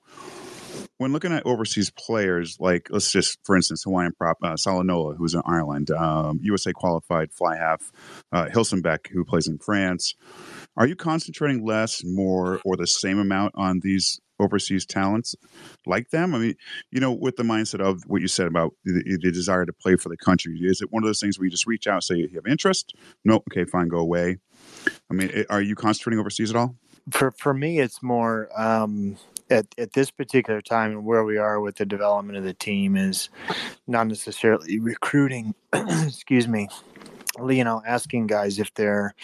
when 0.98 1.12
looking 1.12 1.32
at 1.32 1.46
overseas 1.46 1.90
players, 1.90 2.58
like 2.60 2.88
let's 2.90 3.10
just, 3.10 3.38
for 3.44 3.56
instance, 3.56 3.82
Hawaiian 3.84 4.12
prop 4.12 4.38
uh, 4.42 4.54
Salanoa, 4.54 5.16
who's 5.16 5.34
in 5.34 5.42
Ireland, 5.46 5.90
um, 5.90 6.40
USA 6.42 6.72
qualified 6.72 7.32
fly 7.32 7.56
half, 7.56 7.90
uh, 8.32 8.46
Hilsenbeck, 8.46 9.08
who 9.08 9.24
plays 9.24 9.48
in 9.48 9.58
France. 9.58 10.14
Are 10.76 10.86
you 10.86 10.96
concentrating 10.96 11.64
less, 11.64 12.02
more, 12.04 12.60
or 12.64 12.76
the 12.76 12.86
same 12.86 13.18
amount 13.18 13.54
on 13.56 13.80
these 13.80 14.20
overseas 14.38 14.86
talents 14.86 15.34
like 15.86 16.10
them? 16.10 16.34
I 16.34 16.38
mean, 16.38 16.54
you 16.90 17.00
know, 17.00 17.12
with 17.12 17.36
the 17.36 17.42
mindset 17.42 17.80
of 17.80 18.02
what 18.06 18.22
you 18.22 18.28
said 18.28 18.46
about 18.46 18.72
the, 18.84 19.18
the 19.20 19.32
desire 19.32 19.66
to 19.66 19.72
play 19.72 19.96
for 19.96 20.08
the 20.08 20.16
country, 20.16 20.58
is 20.62 20.80
it 20.80 20.92
one 20.92 21.02
of 21.02 21.08
those 21.08 21.20
things 21.20 21.38
where 21.38 21.44
you 21.44 21.50
just 21.50 21.66
reach 21.66 21.86
out, 21.86 22.02
say 22.02 22.16
you 22.16 22.30
have 22.34 22.46
interest? 22.46 22.94
No, 23.24 23.36
okay, 23.50 23.64
fine, 23.64 23.88
go 23.88 23.98
away. 23.98 24.38
I 25.10 25.14
mean, 25.14 25.44
are 25.50 25.60
you 25.60 25.74
concentrating 25.74 26.20
overseas 26.20 26.50
at 26.50 26.56
all? 26.56 26.76
for 27.10 27.30
for 27.30 27.54
me, 27.54 27.80
it's 27.80 28.02
more 28.02 28.48
um, 28.60 29.16
at 29.48 29.66
at 29.78 29.92
this 29.92 30.10
particular 30.10 30.60
time 30.60 30.92
and 30.92 31.04
where 31.04 31.24
we 31.24 31.38
are 31.38 31.60
with 31.60 31.76
the 31.76 31.86
development 31.86 32.38
of 32.38 32.44
the 32.44 32.54
team 32.54 32.96
is 32.96 33.28
not 33.86 34.06
necessarily 34.06 34.78
recruiting. 34.78 35.54
excuse 35.72 36.48
me, 36.48 36.68
you 37.48 37.64
know, 37.64 37.82
asking 37.86 38.26
guys 38.26 38.58
if 38.58 38.72
they're 38.74 39.14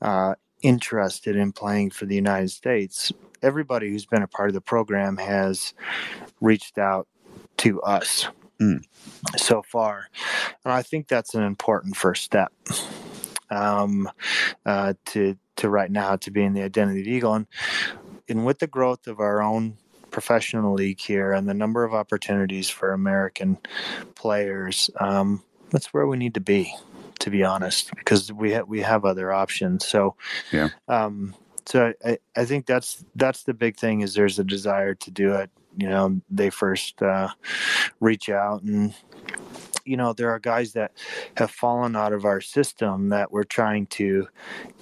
uh, 0.00 0.34
interested 0.62 1.36
in 1.36 1.52
playing 1.52 1.90
for 1.90 2.06
the 2.06 2.14
United 2.14 2.50
States. 2.50 3.12
Everybody 3.42 3.90
who's 3.90 4.06
been 4.06 4.22
a 4.22 4.28
part 4.28 4.50
of 4.50 4.54
the 4.54 4.60
program 4.60 5.16
has 5.16 5.74
reached 6.40 6.78
out 6.78 7.08
to 7.58 7.80
us 7.82 8.26
mm. 8.60 8.82
so 9.36 9.62
far, 9.62 10.08
and 10.64 10.72
I 10.72 10.82
think 10.82 11.08
that's 11.08 11.34
an 11.34 11.42
important 11.42 11.96
first 11.96 12.24
step. 12.24 12.52
Um, 13.50 14.08
uh, 14.64 14.94
to 15.06 15.36
to 15.56 15.68
right 15.68 15.90
now 15.90 16.16
to 16.16 16.30
being 16.30 16.52
the 16.52 16.62
identity 16.62 17.10
eagle 17.10 17.34
and 17.34 17.46
and 18.28 18.46
with 18.46 18.60
the 18.60 18.68
growth 18.68 19.08
of 19.08 19.18
our 19.18 19.42
own 19.42 19.76
professional 20.10 20.74
league 20.74 21.00
here 21.00 21.32
and 21.32 21.48
the 21.48 21.54
number 21.54 21.84
of 21.84 21.94
opportunities 21.94 22.68
for 22.68 22.92
American 22.92 23.58
players, 24.14 24.90
um, 25.00 25.42
that's 25.70 25.92
where 25.92 26.06
we 26.06 26.16
need 26.16 26.34
to 26.34 26.40
be, 26.40 26.74
to 27.20 27.30
be 27.30 27.44
honest, 27.44 27.94
because 27.94 28.32
we 28.32 28.54
ha- 28.54 28.64
we 28.66 28.80
have 28.80 29.04
other 29.04 29.32
options. 29.32 29.86
So, 29.86 30.16
yeah. 30.52 30.70
Um, 30.88 31.34
so 31.66 31.92
I, 32.04 32.18
I 32.36 32.44
think 32.44 32.66
that's 32.66 33.04
that's 33.14 33.44
the 33.44 33.54
big 33.54 33.76
thing 33.76 34.00
is 34.00 34.14
there's 34.14 34.38
a 34.38 34.44
desire 34.44 34.94
to 34.94 35.10
do 35.10 35.32
it. 35.34 35.50
You 35.76 35.88
know, 35.88 36.20
they 36.28 36.50
first 36.50 37.00
uh, 37.00 37.28
reach 38.00 38.28
out 38.28 38.62
and 38.62 38.92
you 39.84 39.96
know 39.96 40.12
there 40.12 40.30
are 40.30 40.38
guys 40.38 40.72
that 40.72 40.92
have 41.36 41.50
fallen 41.50 41.96
out 41.96 42.12
of 42.12 42.24
our 42.24 42.40
system 42.40 43.10
that 43.10 43.32
we're 43.32 43.44
trying 43.44 43.86
to 43.86 44.28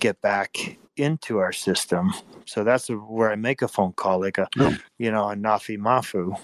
get 0.01 0.21
back 0.21 0.79
into 0.99 1.39
our 1.39 1.53
system. 1.53 2.13
So 2.47 2.65
that's 2.65 2.89
where 2.89 3.31
I 3.31 3.37
make 3.37 3.63
a 3.63 3.69
phone 3.69 3.93
call, 3.93 4.21
like 4.21 4.39
a, 4.39 4.49
oh. 4.59 4.77
you 4.99 5.11
know, 5.11 5.31
a 5.31 5.35
Nafi 5.35 5.79
Mafu, 5.79 6.39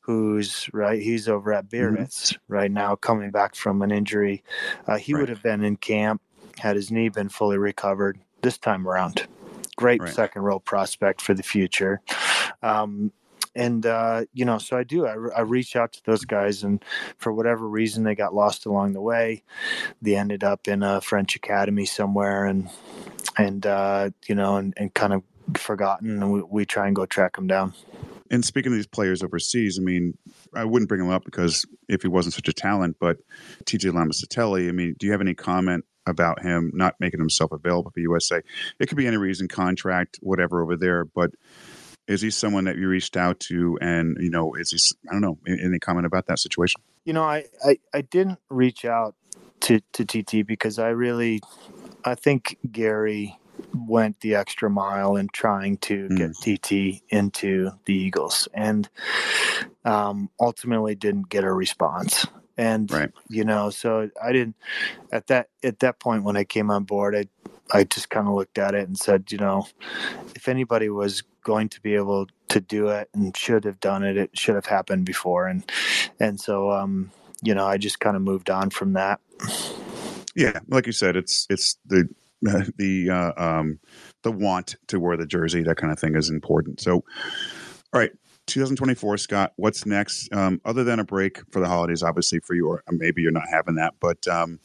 who's 0.00 0.68
right. 0.72 1.00
He's 1.00 1.28
over 1.28 1.52
at. 1.52 1.68
Biarritz 1.68 2.32
mm-hmm. 2.32 2.52
right 2.52 2.70
now, 2.70 2.96
coming 2.96 3.30
back 3.30 3.54
from 3.54 3.82
an 3.82 3.90
injury. 3.90 4.42
Uh, 4.86 4.96
he 4.96 5.12
right. 5.12 5.20
would 5.20 5.28
have 5.28 5.42
been 5.42 5.62
in 5.62 5.76
camp 5.76 6.22
had 6.58 6.76
his 6.76 6.90
knee 6.90 7.08
been 7.08 7.28
fully 7.28 7.58
recovered 7.58 8.18
this 8.42 8.58
time 8.58 8.86
around. 8.86 9.26
Great 9.76 10.02
right. 10.02 10.12
second 10.12 10.42
row 10.42 10.58
prospect 10.58 11.20
for 11.20 11.34
the 11.34 11.42
future. 11.42 12.00
Um, 12.62 13.12
and 13.54 13.86
uh, 13.86 14.24
you 14.34 14.44
know 14.44 14.58
so 14.58 14.76
i 14.76 14.84
do 14.84 15.06
I, 15.06 15.14
I 15.36 15.40
reach 15.40 15.74
out 15.74 15.92
to 15.94 16.04
those 16.04 16.24
guys 16.24 16.62
and 16.62 16.84
for 17.16 17.32
whatever 17.32 17.66
reason 17.66 18.04
they 18.04 18.14
got 18.14 18.34
lost 18.34 18.66
along 18.66 18.92
the 18.92 19.00
way 19.00 19.42
they 20.02 20.16
ended 20.16 20.44
up 20.44 20.68
in 20.68 20.82
a 20.82 21.00
french 21.00 21.34
academy 21.34 21.86
somewhere 21.86 22.44
and 22.44 22.68
and 23.38 23.66
uh, 23.66 24.10
you 24.26 24.34
know 24.34 24.56
and, 24.56 24.74
and 24.76 24.92
kind 24.94 25.12
of 25.12 25.22
forgotten 25.54 26.22
and 26.22 26.30
we, 26.30 26.42
we 26.42 26.66
try 26.66 26.86
and 26.86 26.94
go 26.94 27.06
track 27.06 27.36
them 27.36 27.46
down 27.46 27.72
and 28.30 28.44
speaking 28.44 28.72
of 28.72 28.76
these 28.76 28.86
players 28.86 29.22
overseas, 29.22 29.78
I 29.78 29.82
mean, 29.82 30.16
I 30.54 30.64
wouldn't 30.64 30.88
bring 30.88 31.00
him 31.00 31.10
up 31.10 31.24
because 31.24 31.64
if 31.88 32.02
he 32.02 32.08
wasn't 32.08 32.34
such 32.34 32.48
a 32.48 32.52
talent, 32.52 32.96
but 33.00 33.18
Titi 33.64 33.88
Lamositele, 33.88 34.68
I 34.68 34.72
mean, 34.72 34.96
do 34.98 35.06
you 35.06 35.12
have 35.12 35.20
any 35.20 35.34
comment 35.34 35.84
about 36.06 36.42
him 36.42 36.70
not 36.74 36.94
making 37.00 37.20
himself 37.20 37.52
available 37.52 37.90
for 37.90 38.00
USA? 38.00 38.40
It 38.78 38.86
could 38.86 38.98
be 38.98 39.06
any 39.06 39.16
reason, 39.16 39.48
contract, 39.48 40.18
whatever 40.20 40.62
over 40.62 40.76
there, 40.76 41.04
but 41.04 41.30
is 42.06 42.22
he 42.22 42.30
someone 42.30 42.64
that 42.64 42.76
you 42.76 42.88
reached 42.88 43.16
out 43.16 43.38
to 43.38 43.78
and 43.82 44.16
you 44.18 44.30
know 44.30 44.54
is 44.54 44.70
he 44.70 44.78
i 45.10 45.12
don't 45.12 45.20
know 45.20 45.38
any 45.46 45.78
comment 45.78 46.06
about 46.06 46.24
that 46.24 46.38
situation 46.38 46.80
you 47.04 47.12
know 47.12 47.22
i 47.22 47.44
i, 47.62 47.78
I 47.92 48.00
didn't 48.00 48.38
reach 48.48 48.86
out 48.86 49.14
to 49.60 49.80
to 49.92 50.06
Titi 50.06 50.42
because 50.42 50.78
i 50.78 50.88
really 50.88 51.42
i 52.04 52.14
think 52.14 52.58
gary 52.70 53.38
went 53.74 54.20
the 54.20 54.34
extra 54.34 54.70
mile 54.70 55.16
in 55.16 55.28
trying 55.32 55.76
to 55.78 56.08
mm. 56.08 56.16
get 56.16 56.36
Titi 56.36 57.02
into 57.08 57.70
the 57.86 57.94
eagles 57.94 58.48
and 58.54 58.88
um, 59.84 60.30
ultimately 60.40 60.94
didn't 60.94 61.28
get 61.28 61.44
a 61.44 61.52
response 61.52 62.26
and 62.56 62.90
right. 62.90 63.10
you 63.28 63.44
know 63.44 63.70
so 63.70 64.10
i 64.22 64.32
didn't 64.32 64.56
at 65.12 65.28
that 65.28 65.48
at 65.62 65.78
that 65.78 66.00
point 66.00 66.24
when 66.24 66.36
i 66.36 66.44
came 66.44 66.70
on 66.70 66.82
board 66.84 67.14
i 67.14 67.26
i 67.72 67.84
just 67.84 68.10
kind 68.10 68.26
of 68.26 68.34
looked 68.34 68.58
at 68.58 68.74
it 68.74 68.86
and 68.86 68.98
said 68.98 69.30
you 69.30 69.38
know 69.38 69.66
if 70.34 70.48
anybody 70.48 70.88
was 70.88 71.22
going 71.44 71.68
to 71.68 71.80
be 71.80 71.94
able 71.94 72.26
to 72.48 72.60
do 72.60 72.88
it 72.88 73.08
and 73.14 73.36
should 73.36 73.64
have 73.64 73.78
done 73.80 74.02
it 74.02 74.16
it 74.16 74.36
should 74.36 74.56
have 74.56 74.66
happened 74.66 75.06
before 75.06 75.46
and 75.46 75.70
and 76.18 76.40
so 76.40 76.70
um 76.72 77.10
you 77.42 77.54
know 77.54 77.66
i 77.66 77.78
just 77.78 78.00
kind 78.00 78.16
of 78.16 78.22
moved 78.22 78.50
on 78.50 78.70
from 78.70 78.92
that 78.94 79.20
yeah 80.38 80.60
like 80.68 80.86
you 80.86 80.92
said 80.92 81.16
it's 81.16 81.46
it's 81.50 81.76
the 81.86 82.08
the 82.76 83.10
uh, 83.10 83.32
um 83.36 83.80
the 84.22 84.30
want 84.30 84.76
to 84.86 85.00
wear 85.00 85.16
the 85.16 85.26
jersey 85.26 85.62
that 85.64 85.76
kind 85.76 85.92
of 85.92 85.98
thing 85.98 86.14
is 86.14 86.30
important. 86.30 86.80
So 86.80 87.04
all 87.92 88.00
right 88.00 88.12
2024 88.46 89.18
scott 89.18 89.52
what's 89.56 89.84
next? 89.84 90.32
Um, 90.32 90.60
other 90.64 90.84
than 90.84 91.00
a 91.00 91.04
break 91.04 91.40
for 91.50 91.60
the 91.60 91.66
holidays 91.66 92.02
obviously 92.02 92.38
for 92.38 92.54
you 92.54 92.68
or 92.68 92.84
maybe 92.90 93.22
you're 93.22 93.32
not 93.32 93.48
having 93.50 93.74
that 93.74 93.94
but 93.98 94.26
um, 94.28 94.60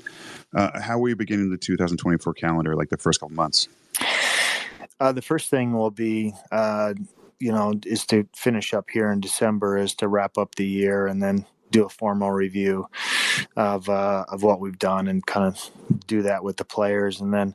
uh, 0.55 0.79
how 0.79 1.01
are 1.03 1.09
you 1.09 1.15
beginning 1.15 1.49
the 1.49 1.57
2024 1.57 2.33
calendar 2.36 2.75
like 2.75 2.89
the 2.89 2.97
first 2.97 3.19
couple 3.19 3.36
months? 3.36 3.67
Uh, 4.99 5.12
the 5.12 5.21
first 5.21 5.49
thing 5.49 5.73
will 5.73 5.91
be, 5.91 6.33
uh, 6.51 6.93
you 7.39 7.51
know, 7.51 7.73
is 7.86 8.05
to 8.05 8.27
finish 8.36 8.73
up 8.73 8.89
here 8.89 9.12
in 9.12 9.19
December, 9.19 9.77
is 9.77 9.95
to 9.95 10.07
wrap 10.07 10.38
up 10.38 10.55
the 10.55 10.65
year 10.65 11.07
and 11.07 11.21
then 11.21 11.45
do 11.73 11.86
a 11.86 11.89
formal 11.89 12.31
review 12.31 12.88
of 13.57 13.89
uh, 13.89 14.23
of 14.29 14.43
what 14.43 14.62
we've 14.62 14.79
done 14.79 15.09
and 15.09 15.25
kind 15.25 15.45
of 15.45 15.69
do 16.07 16.21
that 16.21 16.43
with 16.43 16.55
the 16.55 16.65
players, 16.65 17.19
and 17.19 17.33
then 17.33 17.53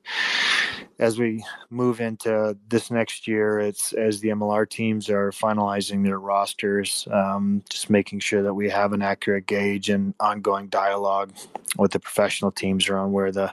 as 0.98 1.16
we 1.16 1.44
move 1.70 2.00
into 2.00 2.56
this 2.68 2.90
next 2.90 3.28
year, 3.28 3.60
it's 3.60 3.92
as 3.92 4.20
the 4.20 4.30
MLR 4.30 4.68
teams 4.68 5.08
are 5.08 5.30
finalizing 5.30 6.02
their 6.02 6.18
rosters, 6.18 7.06
um, 7.12 7.62
just 7.70 7.88
making 7.88 8.18
sure 8.18 8.42
that 8.42 8.54
we 8.54 8.68
have 8.68 8.92
an 8.92 9.00
accurate 9.00 9.46
gauge 9.46 9.90
and 9.90 10.12
ongoing 10.18 10.66
dialogue 10.66 11.32
with 11.76 11.92
the 11.92 12.00
professional 12.00 12.50
teams 12.50 12.88
around 12.88 13.12
where 13.12 13.30
the 13.30 13.52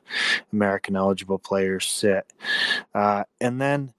American 0.51 0.95
eligible 0.95 1.37
players 1.37 1.85
sit. 1.85 2.25
Uh, 2.95 3.23
and 3.39 3.61
then 3.61 3.93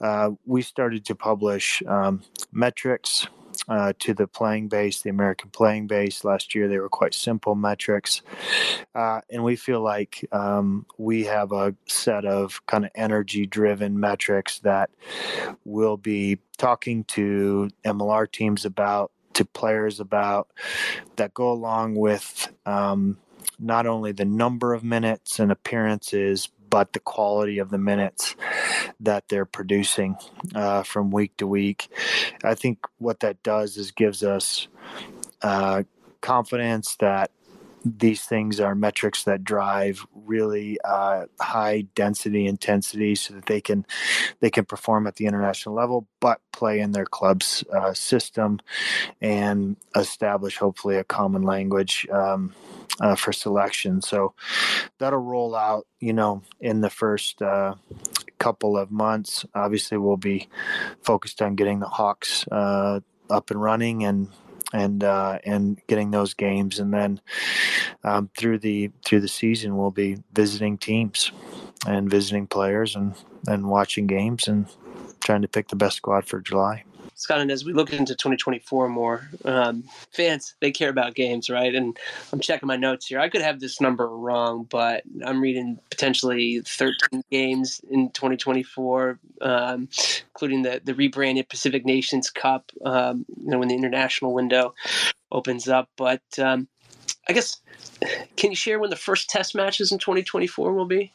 uh, 0.00 0.30
we 0.46 0.62
started 0.62 1.04
to 1.04 1.14
publish 1.14 1.82
um, 1.86 2.22
metrics 2.50 3.26
uh, 3.68 3.92
to 3.98 4.14
the 4.14 4.26
playing 4.26 4.68
base, 4.68 5.02
the 5.02 5.10
American 5.10 5.50
playing 5.50 5.86
base. 5.86 6.24
Last 6.24 6.54
year, 6.54 6.68
they 6.68 6.78
were 6.78 6.88
quite 6.88 7.14
simple 7.14 7.54
metrics. 7.54 8.22
Uh, 8.94 9.20
and 9.30 9.42
we 9.42 9.56
feel 9.56 9.80
like 9.80 10.26
um, 10.32 10.86
we 10.98 11.24
have 11.24 11.52
a 11.52 11.74
set 11.86 12.24
of 12.24 12.64
kind 12.66 12.84
of 12.84 12.90
energy 12.94 13.46
driven 13.46 13.98
metrics 13.98 14.58
that 14.60 14.90
we'll 15.64 15.96
be 15.96 16.38
talking 16.58 17.04
to 17.04 17.70
MLR 17.84 18.30
teams 18.30 18.64
about, 18.64 19.12
to 19.34 19.44
players 19.44 20.00
about, 20.00 20.48
that 21.16 21.34
go 21.34 21.50
along 21.50 21.94
with. 21.94 22.52
Um, 22.64 23.18
not 23.58 23.86
only 23.86 24.12
the 24.12 24.24
number 24.24 24.74
of 24.74 24.84
minutes 24.84 25.38
and 25.38 25.50
appearances, 25.50 26.50
but 26.68 26.92
the 26.92 27.00
quality 27.00 27.58
of 27.58 27.70
the 27.70 27.78
minutes 27.78 28.34
that 29.00 29.28
they're 29.28 29.46
producing 29.46 30.16
uh, 30.54 30.82
from 30.82 31.10
week 31.10 31.36
to 31.36 31.46
week. 31.46 31.88
I 32.44 32.54
think 32.54 32.78
what 32.98 33.20
that 33.20 33.42
does 33.42 33.76
is 33.76 33.90
gives 33.90 34.22
us 34.22 34.68
uh, 35.42 35.82
confidence 36.20 36.96
that 36.96 37.30
these 37.86 38.22
things 38.22 38.58
are 38.58 38.74
metrics 38.74 39.24
that 39.24 39.44
drive 39.44 40.04
really 40.12 40.78
uh, 40.84 41.26
high 41.40 41.82
density 41.94 42.46
intensity 42.46 43.14
so 43.14 43.34
that 43.34 43.46
they 43.46 43.60
can 43.60 43.86
they 44.40 44.50
can 44.50 44.64
perform 44.64 45.06
at 45.06 45.16
the 45.16 45.26
international 45.26 45.74
level 45.74 46.08
but 46.20 46.40
play 46.52 46.80
in 46.80 46.92
their 46.92 47.04
club's 47.04 47.62
uh, 47.72 47.94
system 47.94 48.58
and 49.20 49.76
establish 49.94 50.56
hopefully 50.56 50.96
a 50.96 51.04
common 51.04 51.42
language 51.42 52.06
um, 52.10 52.52
uh, 53.00 53.14
for 53.14 53.32
selection. 53.32 54.02
So 54.02 54.34
that'll 54.98 55.20
roll 55.20 55.54
out 55.54 55.86
you 56.00 56.12
know 56.12 56.42
in 56.60 56.80
the 56.80 56.90
first 56.90 57.40
uh, 57.40 57.74
couple 58.38 58.76
of 58.76 58.90
months. 58.90 59.44
Obviously 59.54 59.96
we'll 59.96 60.16
be 60.16 60.48
focused 61.02 61.40
on 61.40 61.54
getting 61.54 61.78
the 61.78 61.88
hawks 61.88 62.46
uh, 62.50 63.00
up 63.30 63.50
and 63.50 63.62
running 63.62 64.04
and 64.04 64.28
and 64.76 65.02
uh, 65.02 65.38
and 65.44 65.80
getting 65.86 66.10
those 66.10 66.34
games, 66.34 66.78
and 66.78 66.92
then 66.92 67.20
um, 68.04 68.30
through 68.36 68.58
the 68.58 68.90
through 69.04 69.20
the 69.20 69.28
season, 69.28 69.76
we'll 69.76 69.90
be 69.90 70.18
visiting 70.32 70.76
teams 70.76 71.32
and 71.86 72.10
visiting 72.10 72.46
players 72.46 72.94
and 72.94 73.14
and 73.46 73.68
watching 73.68 74.06
games 74.06 74.48
and 74.48 74.66
trying 75.20 75.42
to 75.42 75.48
pick 75.48 75.68
the 75.68 75.76
best 75.76 75.96
squad 75.96 76.26
for 76.26 76.40
July. 76.40 76.84
Scott, 77.16 77.40
and 77.40 77.50
as 77.50 77.64
we 77.64 77.72
look 77.72 77.92
into 77.94 78.14
2024 78.14 78.90
more, 78.90 79.28
um, 79.46 79.84
fans 80.12 80.54
they 80.60 80.70
care 80.70 80.90
about 80.90 81.14
games, 81.14 81.48
right? 81.48 81.74
And 81.74 81.96
I'm 82.30 82.40
checking 82.40 82.66
my 82.66 82.76
notes 82.76 83.06
here. 83.06 83.18
I 83.18 83.30
could 83.30 83.40
have 83.40 83.58
this 83.58 83.80
number 83.80 84.06
wrong, 84.06 84.66
but 84.68 85.02
I'm 85.24 85.40
reading 85.40 85.78
potentially 85.90 86.60
13 86.60 87.22
games 87.30 87.80
in 87.90 88.10
2024, 88.10 89.18
um, 89.40 89.88
including 90.34 90.62
the 90.62 90.82
the 90.84 90.94
rebranded 90.94 91.48
Pacific 91.48 91.86
Nations 91.86 92.30
Cup. 92.30 92.70
Um, 92.84 93.24
you 93.34 93.50
know, 93.50 93.58
when 93.58 93.68
the 93.68 93.74
international 93.74 94.34
window 94.34 94.74
opens 95.32 95.68
up, 95.68 95.88
but 95.96 96.22
um, 96.38 96.68
I 97.28 97.32
guess 97.32 97.60
can 98.36 98.50
you 98.50 98.56
share 98.56 98.78
when 98.78 98.90
the 98.90 98.96
first 98.96 99.30
test 99.30 99.54
matches 99.54 99.90
in 99.90 99.98
2024 99.98 100.72
will 100.74 100.84
be? 100.84 101.14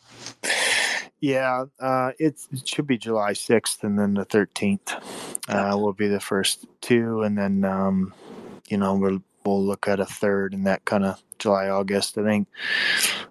Yeah, 1.21 1.65
uh, 1.79 2.13
it 2.17 2.39
should 2.65 2.87
be 2.87 2.97
July 2.97 3.33
6th 3.33 3.83
and 3.83 3.97
then 3.97 4.15
the 4.15 4.25
13th 4.25 4.99
uh, 5.47 5.77
will 5.77 5.93
be 5.93 6.07
the 6.07 6.19
first 6.19 6.65
two. 6.81 7.21
And 7.21 7.37
then, 7.37 7.63
um, 7.63 8.13
you 8.67 8.77
know, 8.77 8.95
we'll, 8.95 9.21
we'll 9.45 9.63
look 9.63 9.87
at 9.87 9.99
a 9.99 10.05
third 10.05 10.53
and 10.53 10.65
that 10.65 10.83
kind 10.83 11.05
of 11.05 11.21
July, 11.37 11.69
August. 11.69 12.17
I 12.17 12.23
think 12.23 12.47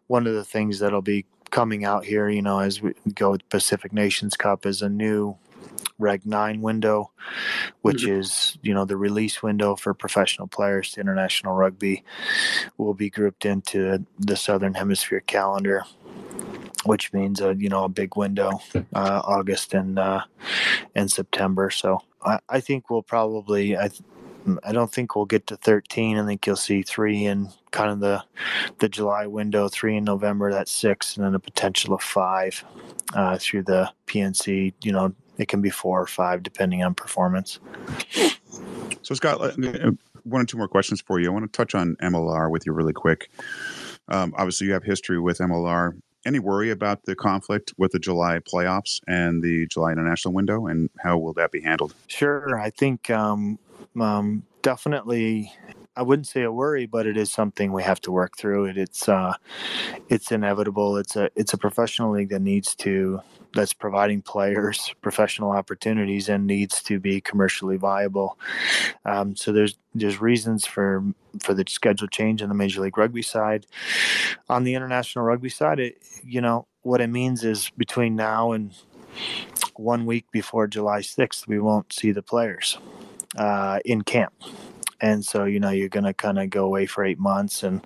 one 0.06 0.28
of 0.28 0.34
the 0.34 0.44
things 0.44 0.78
that'll 0.78 1.02
be 1.02 1.26
coming 1.50 1.84
out 1.84 2.04
here, 2.04 2.28
you 2.28 2.42
know, 2.42 2.60
as 2.60 2.80
we 2.80 2.94
go 3.12 3.32
with 3.32 3.48
Pacific 3.48 3.92
Nations 3.92 4.36
Cup 4.36 4.66
is 4.66 4.82
a 4.82 4.88
new 4.88 5.36
Reg 5.98 6.24
9 6.24 6.62
window, 6.62 7.10
which 7.82 8.04
mm-hmm. 8.04 8.20
is, 8.20 8.56
you 8.62 8.72
know, 8.72 8.84
the 8.84 8.96
release 8.96 9.42
window 9.42 9.74
for 9.74 9.94
professional 9.94 10.46
players 10.46 10.92
to 10.92 11.00
international 11.00 11.54
rugby, 11.54 12.04
will 12.78 12.94
be 12.94 13.10
grouped 13.10 13.44
into 13.44 14.06
the 14.18 14.36
Southern 14.36 14.74
Hemisphere 14.74 15.20
calendar 15.20 15.84
which 16.84 17.12
means 17.12 17.40
a 17.40 17.54
you 17.54 17.68
know 17.68 17.84
a 17.84 17.88
big 17.88 18.16
window, 18.16 18.60
uh, 18.94 19.22
August 19.24 19.74
and 19.74 19.98
uh, 19.98 20.22
and 20.94 21.10
September. 21.10 21.70
So 21.70 22.00
I, 22.22 22.38
I 22.48 22.60
think 22.60 22.90
we'll 22.90 23.02
probably 23.02 23.76
I. 23.76 23.90
I 24.64 24.72
don't 24.72 24.90
think 24.90 25.14
we'll 25.14 25.26
get 25.26 25.46
to 25.48 25.56
13. 25.58 26.16
I 26.16 26.24
think 26.24 26.46
you'll 26.46 26.56
see 26.56 26.80
three 26.80 27.26
in 27.26 27.50
kind 27.72 27.90
of 27.90 28.00
the 28.00 28.24
the 28.78 28.88
July 28.88 29.26
window, 29.26 29.68
three 29.68 29.98
in 29.98 30.04
November, 30.04 30.50
that's 30.50 30.72
six, 30.72 31.16
and 31.16 31.26
then 31.26 31.34
a 31.34 31.38
potential 31.38 31.92
of 31.92 32.02
five 32.02 32.64
uh, 33.12 33.36
through 33.38 33.64
the 33.64 33.92
PNC. 34.06 34.72
You 34.82 34.92
know, 34.92 35.14
it 35.36 35.48
can 35.48 35.60
be 35.60 35.68
four 35.68 36.00
or 36.00 36.06
five 36.06 36.42
depending 36.42 36.82
on 36.82 36.94
performance. 36.94 37.60
So, 39.02 39.14
Scott, 39.14 39.40
uh, 39.42 39.90
one 40.24 40.40
or 40.40 40.44
two 40.44 40.56
more 40.56 40.68
questions 40.68 41.00
for 41.00 41.20
you. 41.20 41.28
I 41.28 41.32
want 41.32 41.50
to 41.50 41.56
touch 41.56 41.74
on 41.74 41.96
MLR 41.96 42.50
with 42.50 42.64
you 42.64 42.72
really 42.72 42.92
quick. 42.92 43.30
Um, 44.08 44.34
obviously, 44.36 44.66
you 44.68 44.72
have 44.72 44.84
history 44.84 45.20
with 45.20 45.38
MLR 45.38 46.00
any 46.24 46.38
worry 46.38 46.70
about 46.70 47.04
the 47.04 47.14
conflict 47.14 47.72
with 47.78 47.92
the 47.92 47.98
July 47.98 48.38
playoffs 48.40 49.00
and 49.06 49.42
the 49.42 49.66
July 49.68 49.92
international 49.92 50.34
window, 50.34 50.66
and 50.66 50.90
how 51.02 51.18
will 51.18 51.32
that 51.34 51.50
be 51.50 51.60
handled? 51.60 51.94
Sure, 52.06 52.58
I 52.58 52.70
think 52.70 53.10
um, 53.10 53.58
um, 53.98 54.44
definitely. 54.62 55.52
I 55.96 56.02
wouldn't 56.02 56.28
say 56.28 56.42
a 56.42 56.52
worry, 56.52 56.86
but 56.86 57.06
it 57.06 57.16
is 57.16 57.32
something 57.32 57.72
we 57.72 57.82
have 57.82 58.00
to 58.02 58.12
work 58.12 58.36
through. 58.36 58.66
It, 58.66 58.78
it's 58.78 59.08
uh, 59.08 59.34
it's 60.08 60.32
inevitable. 60.32 60.96
It's 60.96 61.16
a 61.16 61.30
it's 61.34 61.52
a 61.52 61.58
professional 61.58 62.12
league 62.12 62.30
that 62.30 62.42
needs 62.42 62.74
to 62.76 63.20
that's 63.54 63.72
providing 63.72 64.22
players 64.22 64.94
professional 65.00 65.50
opportunities 65.50 66.28
and 66.28 66.46
needs 66.46 66.82
to 66.84 67.00
be 67.00 67.20
commercially 67.20 67.76
viable. 67.76 68.38
Um, 69.04 69.34
so 69.34 69.52
there's 69.52 69.76
there's 69.94 70.20
reasons 70.20 70.64
for 70.64 71.04
for 71.40 71.54
the 71.54 71.64
schedule 71.68 72.08
change 72.08 72.42
on 72.42 72.48
the 72.48 72.54
Major 72.54 72.80
League 72.80 72.96
Rugby 72.96 73.22
side. 73.22 73.66
On 74.48 74.64
the 74.64 74.74
international 74.74 75.24
rugby 75.24 75.48
side, 75.48 75.80
it 75.80 75.98
you 76.24 76.40
know 76.40 76.66
what 76.82 77.00
it 77.00 77.08
means 77.08 77.44
is 77.44 77.70
between 77.76 78.16
now 78.16 78.52
and 78.52 78.72
one 79.76 80.06
week 80.06 80.26
before 80.30 80.66
July 80.66 81.00
6th, 81.00 81.46
we 81.46 81.58
won't 81.58 81.92
see 81.92 82.12
the 82.12 82.22
players 82.22 82.78
uh, 83.36 83.80
in 83.84 84.02
camp. 84.02 84.34
And 85.00 85.24
so, 85.24 85.44
you 85.44 85.60
know, 85.60 85.70
you're 85.70 85.88
going 85.88 86.04
to 86.04 86.14
kind 86.14 86.38
of 86.38 86.50
go 86.50 86.64
away 86.64 86.86
for 86.86 87.04
eight 87.04 87.18
months 87.18 87.62
and 87.62 87.84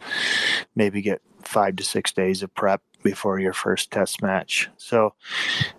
maybe 0.75 1.01
get 1.03 1.23
five 1.43 1.77
to 1.77 1.85
six 1.85 2.13
days 2.13 2.43
of 2.43 2.55
prep 2.55 2.83
before 3.03 3.39
your 3.39 3.53
first 3.53 3.91
test 3.91 4.23
match. 4.23 4.71
So 4.77 5.15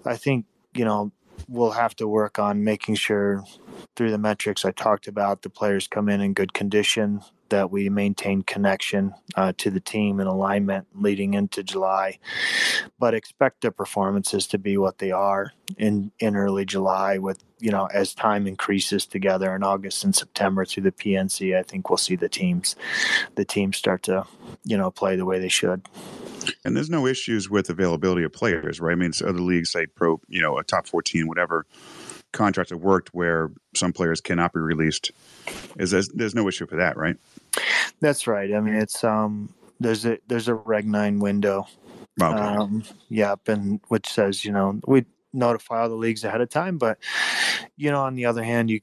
I 0.05 0.15
think, 0.15 0.45
you 0.73 0.85
know, 0.85 1.11
we'll 1.47 1.71
have 1.71 1.95
to 1.97 2.07
work 2.07 2.39
on 2.39 2.63
making 2.63 2.95
sure 2.95 3.43
through 3.95 4.11
the 4.11 4.17
metrics 4.17 4.65
I 4.65 4.71
talked 4.71 5.07
about, 5.07 5.41
the 5.41 5.49
players 5.49 5.87
come 5.87 6.09
in 6.09 6.21
in 6.21 6.33
good 6.33 6.53
condition, 6.53 7.21
that 7.49 7.71
we 7.71 7.89
maintain 7.89 8.41
connection 8.41 9.13
uh, 9.35 9.53
to 9.57 9.69
the 9.69 9.79
team 9.79 10.19
and 10.19 10.27
alignment 10.27 10.87
leading 10.93 11.33
into 11.33 11.63
July. 11.63 12.19
But 12.99 13.13
expect 13.13 13.61
the 13.61 13.71
performances 13.71 14.47
to 14.47 14.57
be 14.57 14.77
what 14.77 14.97
they 14.97 15.11
are 15.11 15.53
in, 15.77 16.11
in 16.19 16.35
early 16.35 16.65
July 16.65 17.17
with, 17.17 17.43
you 17.59 17.71
know, 17.71 17.85
as 17.87 18.13
time 18.13 18.47
increases 18.47 19.05
together 19.05 19.55
in 19.55 19.63
August 19.63 20.03
and 20.03 20.15
September 20.15 20.65
through 20.65 20.83
the 20.83 20.91
PNC, 20.91 21.57
I 21.57 21.63
think 21.63 21.89
we'll 21.89 21.97
see 21.97 22.15
the 22.15 22.29
teams, 22.29 22.75
the 23.35 23.45
teams 23.45 23.77
start 23.77 24.03
to, 24.03 24.25
you 24.63 24.77
know, 24.77 24.91
play 24.91 25.15
the 25.15 25.25
way 25.25 25.39
they 25.39 25.49
should. 25.49 25.87
And 26.63 26.75
there's 26.75 26.89
no 26.89 27.07
issues 27.07 27.49
with 27.49 27.69
availability 27.69 28.23
of 28.23 28.31
players, 28.31 28.79
right? 28.79 28.91
I 28.91 28.95
mean, 28.95 29.11
other 29.23 29.39
leagues 29.39 29.71
say 29.71 29.87
pro, 29.87 30.19
you 30.27 30.41
know, 30.41 30.57
a 30.57 30.63
top 30.63 30.87
14, 30.87 31.27
whatever 31.27 31.65
contract 32.35 32.69
have 32.69 32.81
worked 32.81 33.13
where 33.13 33.51
some 33.75 33.93
players 33.93 34.21
cannot 34.21 34.53
be 34.53 34.59
released. 34.59 35.11
Is 35.77 35.91
there's, 35.91 36.09
there's 36.09 36.35
no 36.35 36.47
issue 36.47 36.67
for 36.67 36.75
that, 36.75 36.97
right? 36.97 37.15
That's 37.99 38.27
right. 38.27 38.53
I 38.53 38.59
mean, 38.59 38.75
it's 38.75 39.03
um, 39.03 39.53
there's 39.79 40.05
a 40.05 40.19
there's 40.27 40.47
a 40.47 40.53
Reg 40.53 40.87
nine 40.87 41.19
window. 41.19 41.67
Okay. 42.21 42.37
Um, 42.37 42.83
yep, 43.09 43.47
and 43.47 43.81
which 43.87 44.07
says 44.07 44.45
you 44.45 44.51
know 44.51 44.79
we 44.85 45.05
notify 45.33 45.81
all 45.81 45.89
the 45.89 45.95
leagues 45.95 46.23
ahead 46.23 46.41
of 46.41 46.49
time, 46.49 46.77
but 46.77 46.97
you 47.75 47.91
know 47.91 48.01
on 48.01 48.15
the 48.15 48.25
other 48.25 48.43
hand, 48.43 48.69
you 48.69 48.81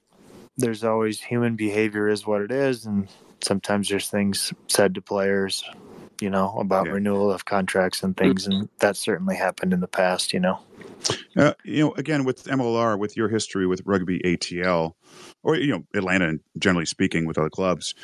there's 0.57 0.85
always 0.85 1.21
human 1.21 1.57
behavior 1.57 2.09
is 2.09 2.27
what 2.27 2.43
it 2.43 2.51
is, 2.51 2.85
and 2.85 3.09
sometimes 3.43 3.89
there's 3.89 4.09
things 4.09 4.53
said 4.69 4.95
to 4.95 5.03
players 5.03 5.65
you 6.23 6.31
know, 6.31 6.57
about 6.61 6.87
yeah. 6.87 6.93
renewal 6.93 7.33
of 7.33 7.47
contracts 7.47 8.05
and 8.05 8.17
things, 8.17 8.47
and 8.47 8.69
that 8.79 8.97
certainly 8.97 9.35
happened 9.35 9.73
in 9.73 9.81
the 9.81 9.89
past, 9.89 10.33
you 10.33 10.39
know. 10.39 10.61
Uh, 11.37 11.55
you 11.65 11.85
know, 11.85 11.93
again 11.93 12.25
with 12.25 12.45
MLR, 12.45 12.99
with 12.99 13.17
your 13.17 13.29
history 13.29 13.67
with 13.67 13.83
rugby 13.85 14.21
ATL, 14.21 14.93
or 15.43 15.57
you 15.57 15.73
know 15.73 15.85
Atlanta, 15.95 16.39
generally 16.59 16.87
speaking, 16.87 17.27
with 17.27 17.39
other 17.39 17.51
clubs, 17.51 17.95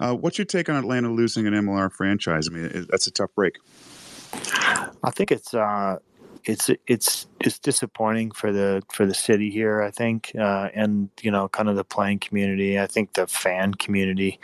uh, 0.00 0.14
what's 0.14 0.38
your 0.38 0.44
take 0.44 0.68
on 0.68 0.76
Atlanta 0.76 1.10
losing 1.10 1.46
an 1.46 1.54
MLR 1.54 1.90
franchise? 1.92 2.48
I 2.48 2.54
mean, 2.54 2.86
that's 2.90 3.06
a 3.06 3.10
tough 3.10 3.30
break. 3.34 3.58
I 5.02 5.10
think 5.10 5.32
it's 5.32 5.54
uh, 5.54 5.98
it's 6.44 6.70
it's 6.86 7.26
it's 7.40 7.58
disappointing 7.58 8.30
for 8.30 8.52
the 8.52 8.82
for 8.92 9.06
the 9.06 9.14
city 9.14 9.50
here. 9.50 9.82
I 9.82 9.90
think, 9.90 10.32
uh, 10.38 10.68
and 10.74 11.08
you 11.22 11.30
know, 11.30 11.48
kind 11.48 11.68
of 11.68 11.76
the 11.76 11.84
playing 11.84 12.18
community. 12.18 12.78
I 12.78 12.86
think 12.86 13.14
the 13.14 13.26
fan 13.26 13.74
community 13.74 14.40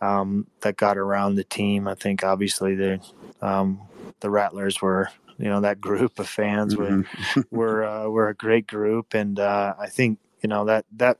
um, 0.00 0.46
that 0.62 0.76
got 0.76 0.96
around 0.96 1.34
the 1.34 1.44
team. 1.44 1.88
I 1.88 1.94
think 1.94 2.24
obviously 2.24 2.74
the 2.74 3.00
um, 3.42 3.80
the 4.20 4.30
Rattlers 4.30 4.80
were 4.80 5.10
you 5.38 5.48
know 5.48 5.60
that 5.60 5.80
group 5.80 6.18
of 6.18 6.28
fans 6.28 6.74
mm-hmm. 6.74 7.40
were 7.40 7.44
were 7.50 7.84
uh, 7.84 8.08
were 8.08 8.28
a 8.28 8.34
great 8.34 8.66
group, 8.66 9.14
and 9.14 9.38
uh, 9.38 9.74
I 9.78 9.88
think 9.88 10.18
you 10.42 10.48
know 10.48 10.64
that 10.66 10.84
that 10.96 11.18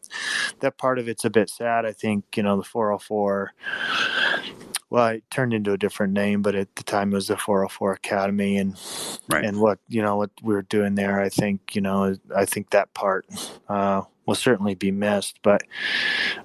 that 0.60 0.78
part 0.78 0.98
of 0.98 1.08
it's 1.08 1.24
a 1.24 1.30
bit 1.30 1.50
sad. 1.50 1.84
I 1.84 1.92
think 1.92 2.24
you 2.36 2.42
know 2.42 2.56
the 2.56 2.64
404 2.64 3.52
well, 4.88 5.08
it 5.08 5.24
turned 5.30 5.52
into 5.52 5.72
a 5.72 5.78
different 5.78 6.12
name, 6.12 6.42
but 6.42 6.54
at 6.54 6.74
the 6.76 6.84
time 6.84 7.10
it 7.10 7.16
was 7.16 7.26
the 7.26 7.36
404 7.36 7.92
Academy, 7.92 8.56
and 8.56 8.78
right. 9.28 9.44
and 9.44 9.60
what 9.60 9.78
you 9.88 10.00
know 10.00 10.16
what 10.16 10.30
we 10.42 10.54
were 10.54 10.62
doing 10.62 10.94
there. 10.94 11.20
I 11.20 11.28
think 11.28 11.74
you 11.74 11.80
know 11.80 12.14
I 12.34 12.44
think 12.44 12.70
that 12.70 12.94
part 12.94 13.26
uh, 13.68 14.02
will 14.26 14.36
certainly 14.36 14.74
be 14.74 14.92
missed. 14.92 15.40
But 15.42 15.62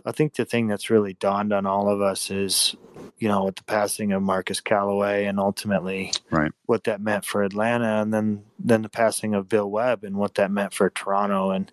I 0.06 0.12
think 0.12 0.36
the 0.36 0.46
thing 0.46 0.68
that's 0.68 0.90
really 0.90 1.14
dawned 1.14 1.54
on 1.54 1.66
all 1.66 1.88
of 1.88 2.02
us 2.02 2.32
is 2.32 2.76
you 3.22 3.30
know 3.30 3.46
with 3.46 3.56
the 3.56 3.64
passing 3.64 4.12
of 4.12 4.22
Marcus 4.22 4.60
Callaway 4.60 5.26
and 5.26 5.40
ultimately 5.40 6.12
right. 6.32 6.52
what 6.66 6.84
that 6.86 7.00
meant 7.00 7.24
for 7.24 7.44
Atlanta, 7.44 8.02
and 8.02 8.14
then 8.14 8.44
then 8.60 8.82
the 8.82 8.90
passing 8.90 9.34
of 9.34 9.48
Bill 9.48 9.70
Webb 9.70 10.04
and 10.04 10.18
what 10.18 10.36
that 10.36 10.52
meant 10.52 10.74
for 10.74 10.90
Toronto, 10.90 11.52
and 11.52 11.72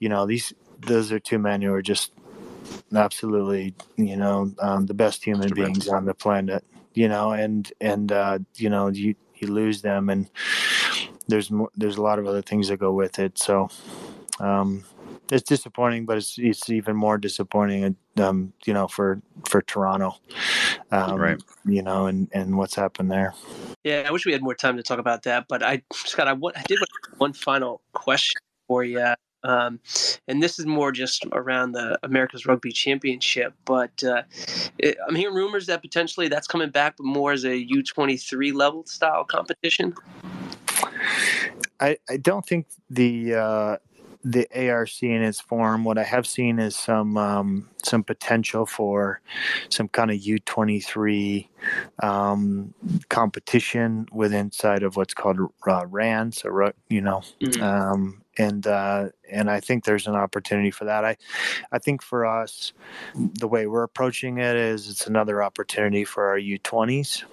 you 0.00 0.08
know 0.08 0.26
these 0.26 0.52
those 0.80 1.12
are 1.12 1.20
two 1.20 1.38
men 1.38 1.62
who 1.62 1.72
are 1.72 1.82
just 1.82 2.12
absolutely, 2.94 3.74
you 3.96 4.16
know, 4.16 4.52
um, 4.58 4.86
the 4.86 4.94
best 4.94 5.24
human 5.24 5.50
Mr. 5.50 5.54
beings 5.54 5.88
on 5.88 6.04
the 6.04 6.14
planet, 6.14 6.64
you 6.94 7.08
know, 7.08 7.32
and, 7.32 7.72
and, 7.80 8.12
uh, 8.12 8.38
you 8.56 8.70
know, 8.70 8.88
you, 8.88 9.14
you 9.36 9.48
lose 9.48 9.82
them 9.82 10.08
and 10.08 10.30
there's 11.26 11.50
more, 11.50 11.70
there's 11.76 11.96
a 11.96 12.02
lot 12.02 12.18
of 12.18 12.26
other 12.26 12.42
things 12.42 12.68
that 12.68 12.78
go 12.78 12.92
with 12.92 13.18
it. 13.18 13.38
So, 13.38 13.68
um, 14.40 14.84
it's 15.30 15.42
disappointing, 15.42 16.06
but 16.06 16.18
it's 16.18 16.36
it's 16.38 16.68
even 16.70 16.96
more 16.96 17.18
disappointing, 17.18 17.96
um, 18.18 18.52
you 18.64 18.74
know, 18.74 18.88
for 18.88 19.20
for 19.48 19.62
Toronto, 19.62 20.16
um, 20.90 21.20
right? 21.20 21.42
You 21.64 21.82
know, 21.82 22.06
and 22.06 22.28
and 22.32 22.56
what's 22.56 22.74
happened 22.74 23.10
there. 23.10 23.34
Yeah, 23.84 24.04
I 24.06 24.10
wish 24.10 24.26
we 24.26 24.32
had 24.32 24.42
more 24.42 24.54
time 24.54 24.76
to 24.76 24.82
talk 24.82 24.98
about 24.98 25.22
that, 25.24 25.46
but 25.48 25.62
I, 25.62 25.82
Scott, 25.92 26.28
I, 26.28 26.32
I 26.32 26.62
did 26.66 26.78
one 27.18 27.32
final 27.32 27.82
question 27.92 28.40
for 28.66 28.84
you. 28.84 29.14
Um, 29.44 29.78
and 30.26 30.42
this 30.42 30.58
is 30.58 30.64
more 30.64 30.90
just 30.90 31.26
around 31.32 31.72
the 31.72 31.98
America's 32.02 32.46
Rugby 32.46 32.72
Championship. 32.72 33.52
But 33.66 34.02
uh, 34.02 34.22
it, 34.78 34.96
I'm 35.06 35.14
hearing 35.14 35.34
rumors 35.34 35.66
that 35.66 35.82
potentially 35.82 36.28
that's 36.28 36.46
coming 36.46 36.70
back, 36.70 36.96
but 36.96 37.04
more 37.04 37.32
as 37.32 37.44
a 37.44 37.66
U23 37.66 38.54
level 38.54 38.86
style 38.86 39.24
competition. 39.24 39.94
I, 41.78 41.98
I 42.08 42.16
don't 42.16 42.46
think 42.46 42.68
the 42.88 43.34
uh, 43.34 43.76
the 44.24 44.48
ARC 44.70 45.02
in 45.02 45.22
its 45.22 45.40
form. 45.40 45.84
What 45.84 45.98
I 45.98 46.02
have 46.02 46.26
seen 46.26 46.58
is 46.58 46.74
some 46.74 47.16
um, 47.16 47.68
some 47.82 48.02
potential 48.02 48.64
for 48.64 49.20
some 49.68 49.88
kind 49.88 50.10
of 50.10 50.16
U 50.16 50.38
twenty 50.40 50.80
three 50.80 51.50
um, 52.02 52.74
competition 53.10 54.06
with 54.12 54.32
inside 54.32 54.82
of 54.82 54.96
what's 54.96 55.14
called 55.14 55.38
uh, 55.66 55.86
RAN. 55.86 56.32
So 56.32 56.72
you 56.88 57.02
know, 57.02 57.22
mm-hmm. 57.40 57.62
um, 57.62 58.22
and 58.38 58.66
uh, 58.66 59.10
and 59.30 59.50
I 59.50 59.60
think 59.60 59.84
there's 59.84 60.06
an 60.06 60.14
opportunity 60.14 60.70
for 60.70 60.86
that. 60.86 61.04
I 61.04 61.16
I 61.70 61.78
think 61.78 62.02
for 62.02 62.24
us, 62.24 62.72
the 63.14 63.48
way 63.48 63.66
we're 63.66 63.82
approaching 63.82 64.38
it 64.38 64.56
is 64.56 64.88
it's 64.88 65.06
another 65.06 65.42
opportunity 65.42 66.04
for 66.04 66.28
our 66.28 66.38
U20s 66.38 67.24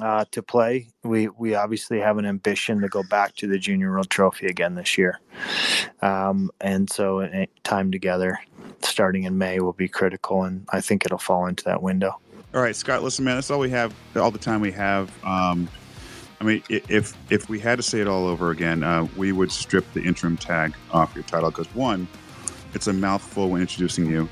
uh, 0.00 0.24
to 0.32 0.42
play. 0.42 0.88
We 1.02 1.28
we 1.28 1.54
obviously 1.54 2.00
have 2.00 2.18
an 2.18 2.26
ambition 2.26 2.80
to 2.80 2.88
go 2.88 3.02
back 3.02 3.34
to 3.36 3.46
the 3.46 3.58
Junior 3.58 3.90
World 3.90 4.10
Trophy 4.10 4.46
again 4.46 4.74
this 4.74 4.98
year, 4.98 5.20
um, 6.02 6.50
and 6.60 6.90
so 6.90 7.20
uh, 7.20 7.46
time 7.64 7.90
together, 7.90 8.38
starting 8.82 9.24
in 9.24 9.38
May, 9.38 9.60
will 9.60 9.72
be 9.72 9.88
critical, 9.88 10.44
and 10.44 10.66
I 10.72 10.80
think 10.80 11.04
it'll 11.04 11.18
fall 11.18 11.46
into 11.46 11.64
that 11.64 11.82
window. 11.82 12.18
All 12.54 12.62
right, 12.62 12.74
Scott. 12.74 13.02
Listen, 13.02 13.24
man, 13.24 13.36
that's 13.36 13.50
all 13.50 13.58
we 13.58 13.70
have. 13.70 13.94
All 14.16 14.30
the 14.30 14.38
time 14.38 14.60
we 14.60 14.72
have. 14.72 15.10
Um, 15.24 15.68
I 16.40 16.44
mean, 16.44 16.62
if 16.68 17.16
if 17.30 17.48
we 17.48 17.58
had 17.58 17.76
to 17.76 17.82
say 17.82 18.00
it 18.00 18.08
all 18.08 18.26
over 18.26 18.50
again, 18.50 18.82
uh, 18.82 19.06
we 19.16 19.32
would 19.32 19.50
strip 19.50 19.90
the 19.92 20.02
interim 20.02 20.36
tag 20.36 20.74
off 20.92 21.14
your 21.14 21.24
title 21.24 21.50
because 21.50 21.72
one, 21.74 22.08
it's 22.74 22.86
a 22.86 22.92
mouthful 22.92 23.50
when 23.50 23.60
introducing 23.60 24.06
you, 24.06 24.28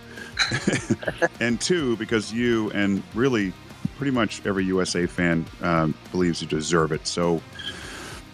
and 1.41 1.61
two, 1.61 1.97
because 1.97 2.33
you 2.33 2.71
and 2.71 3.03
really 3.15 3.53
pretty 3.97 4.13
much 4.13 4.45
every 4.45 4.65
USA 4.65 5.07
fan 5.07 5.47
um, 5.63 5.95
believes 6.11 6.41
you 6.41 6.49
deserve 6.49 6.93
it. 6.93 7.07
So, 7.07 7.41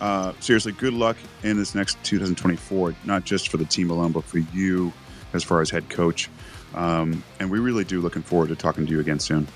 uh, 0.00 0.32
seriously, 0.40 0.72
good 0.72 0.94
luck 0.94 1.16
in 1.42 1.56
this 1.56 1.74
next 1.74 2.02
2024, 2.04 2.94
not 3.04 3.24
just 3.24 3.48
for 3.48 3.56
the 3.56 3.64
team 3.64 3.90
alone, 3.90 4.12
but 4.12 4.24
for 4.24 4.38
you 4.38 4.92
as 5.32 5.44
far 5.44 5.60
as 5.60 5.70
head 5.70 5.88
coach. 5.88 6.28
Um, 6.74 7.22
and 7.38 7.50
we 7.50 7.58
really 7.58 7.84
do 7.84 8.00
looking 8.00 8.22
forward 8.22 8.48
to 8.48 8.56
talking 8.56 8.86
to 8.86 8.92
you 8.92 9.00
again 9.00 9.20
soon. 9.20 9.46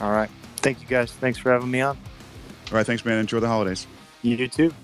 All 0.00 0.10
right. 0.10 0.30
Thank 0.56 0.80
you 0.80 0.86
guys. 0.86 1.12
Thanks 1.12 1.38
for 1.38 1.50
having 1.50 1.70
me 1.70 1.80
on. 1.80 1.96
All 1.96 2.76
right. 2.76 2.86
Thanks, 2.86 3.04
man. 3.04 3.18
Enjoy 3.18 3.40
the 3.40 3.48
holidays. 3.48 3.86
You 4.22 4.36
do 4.36 4.48
too. 4.48 4.74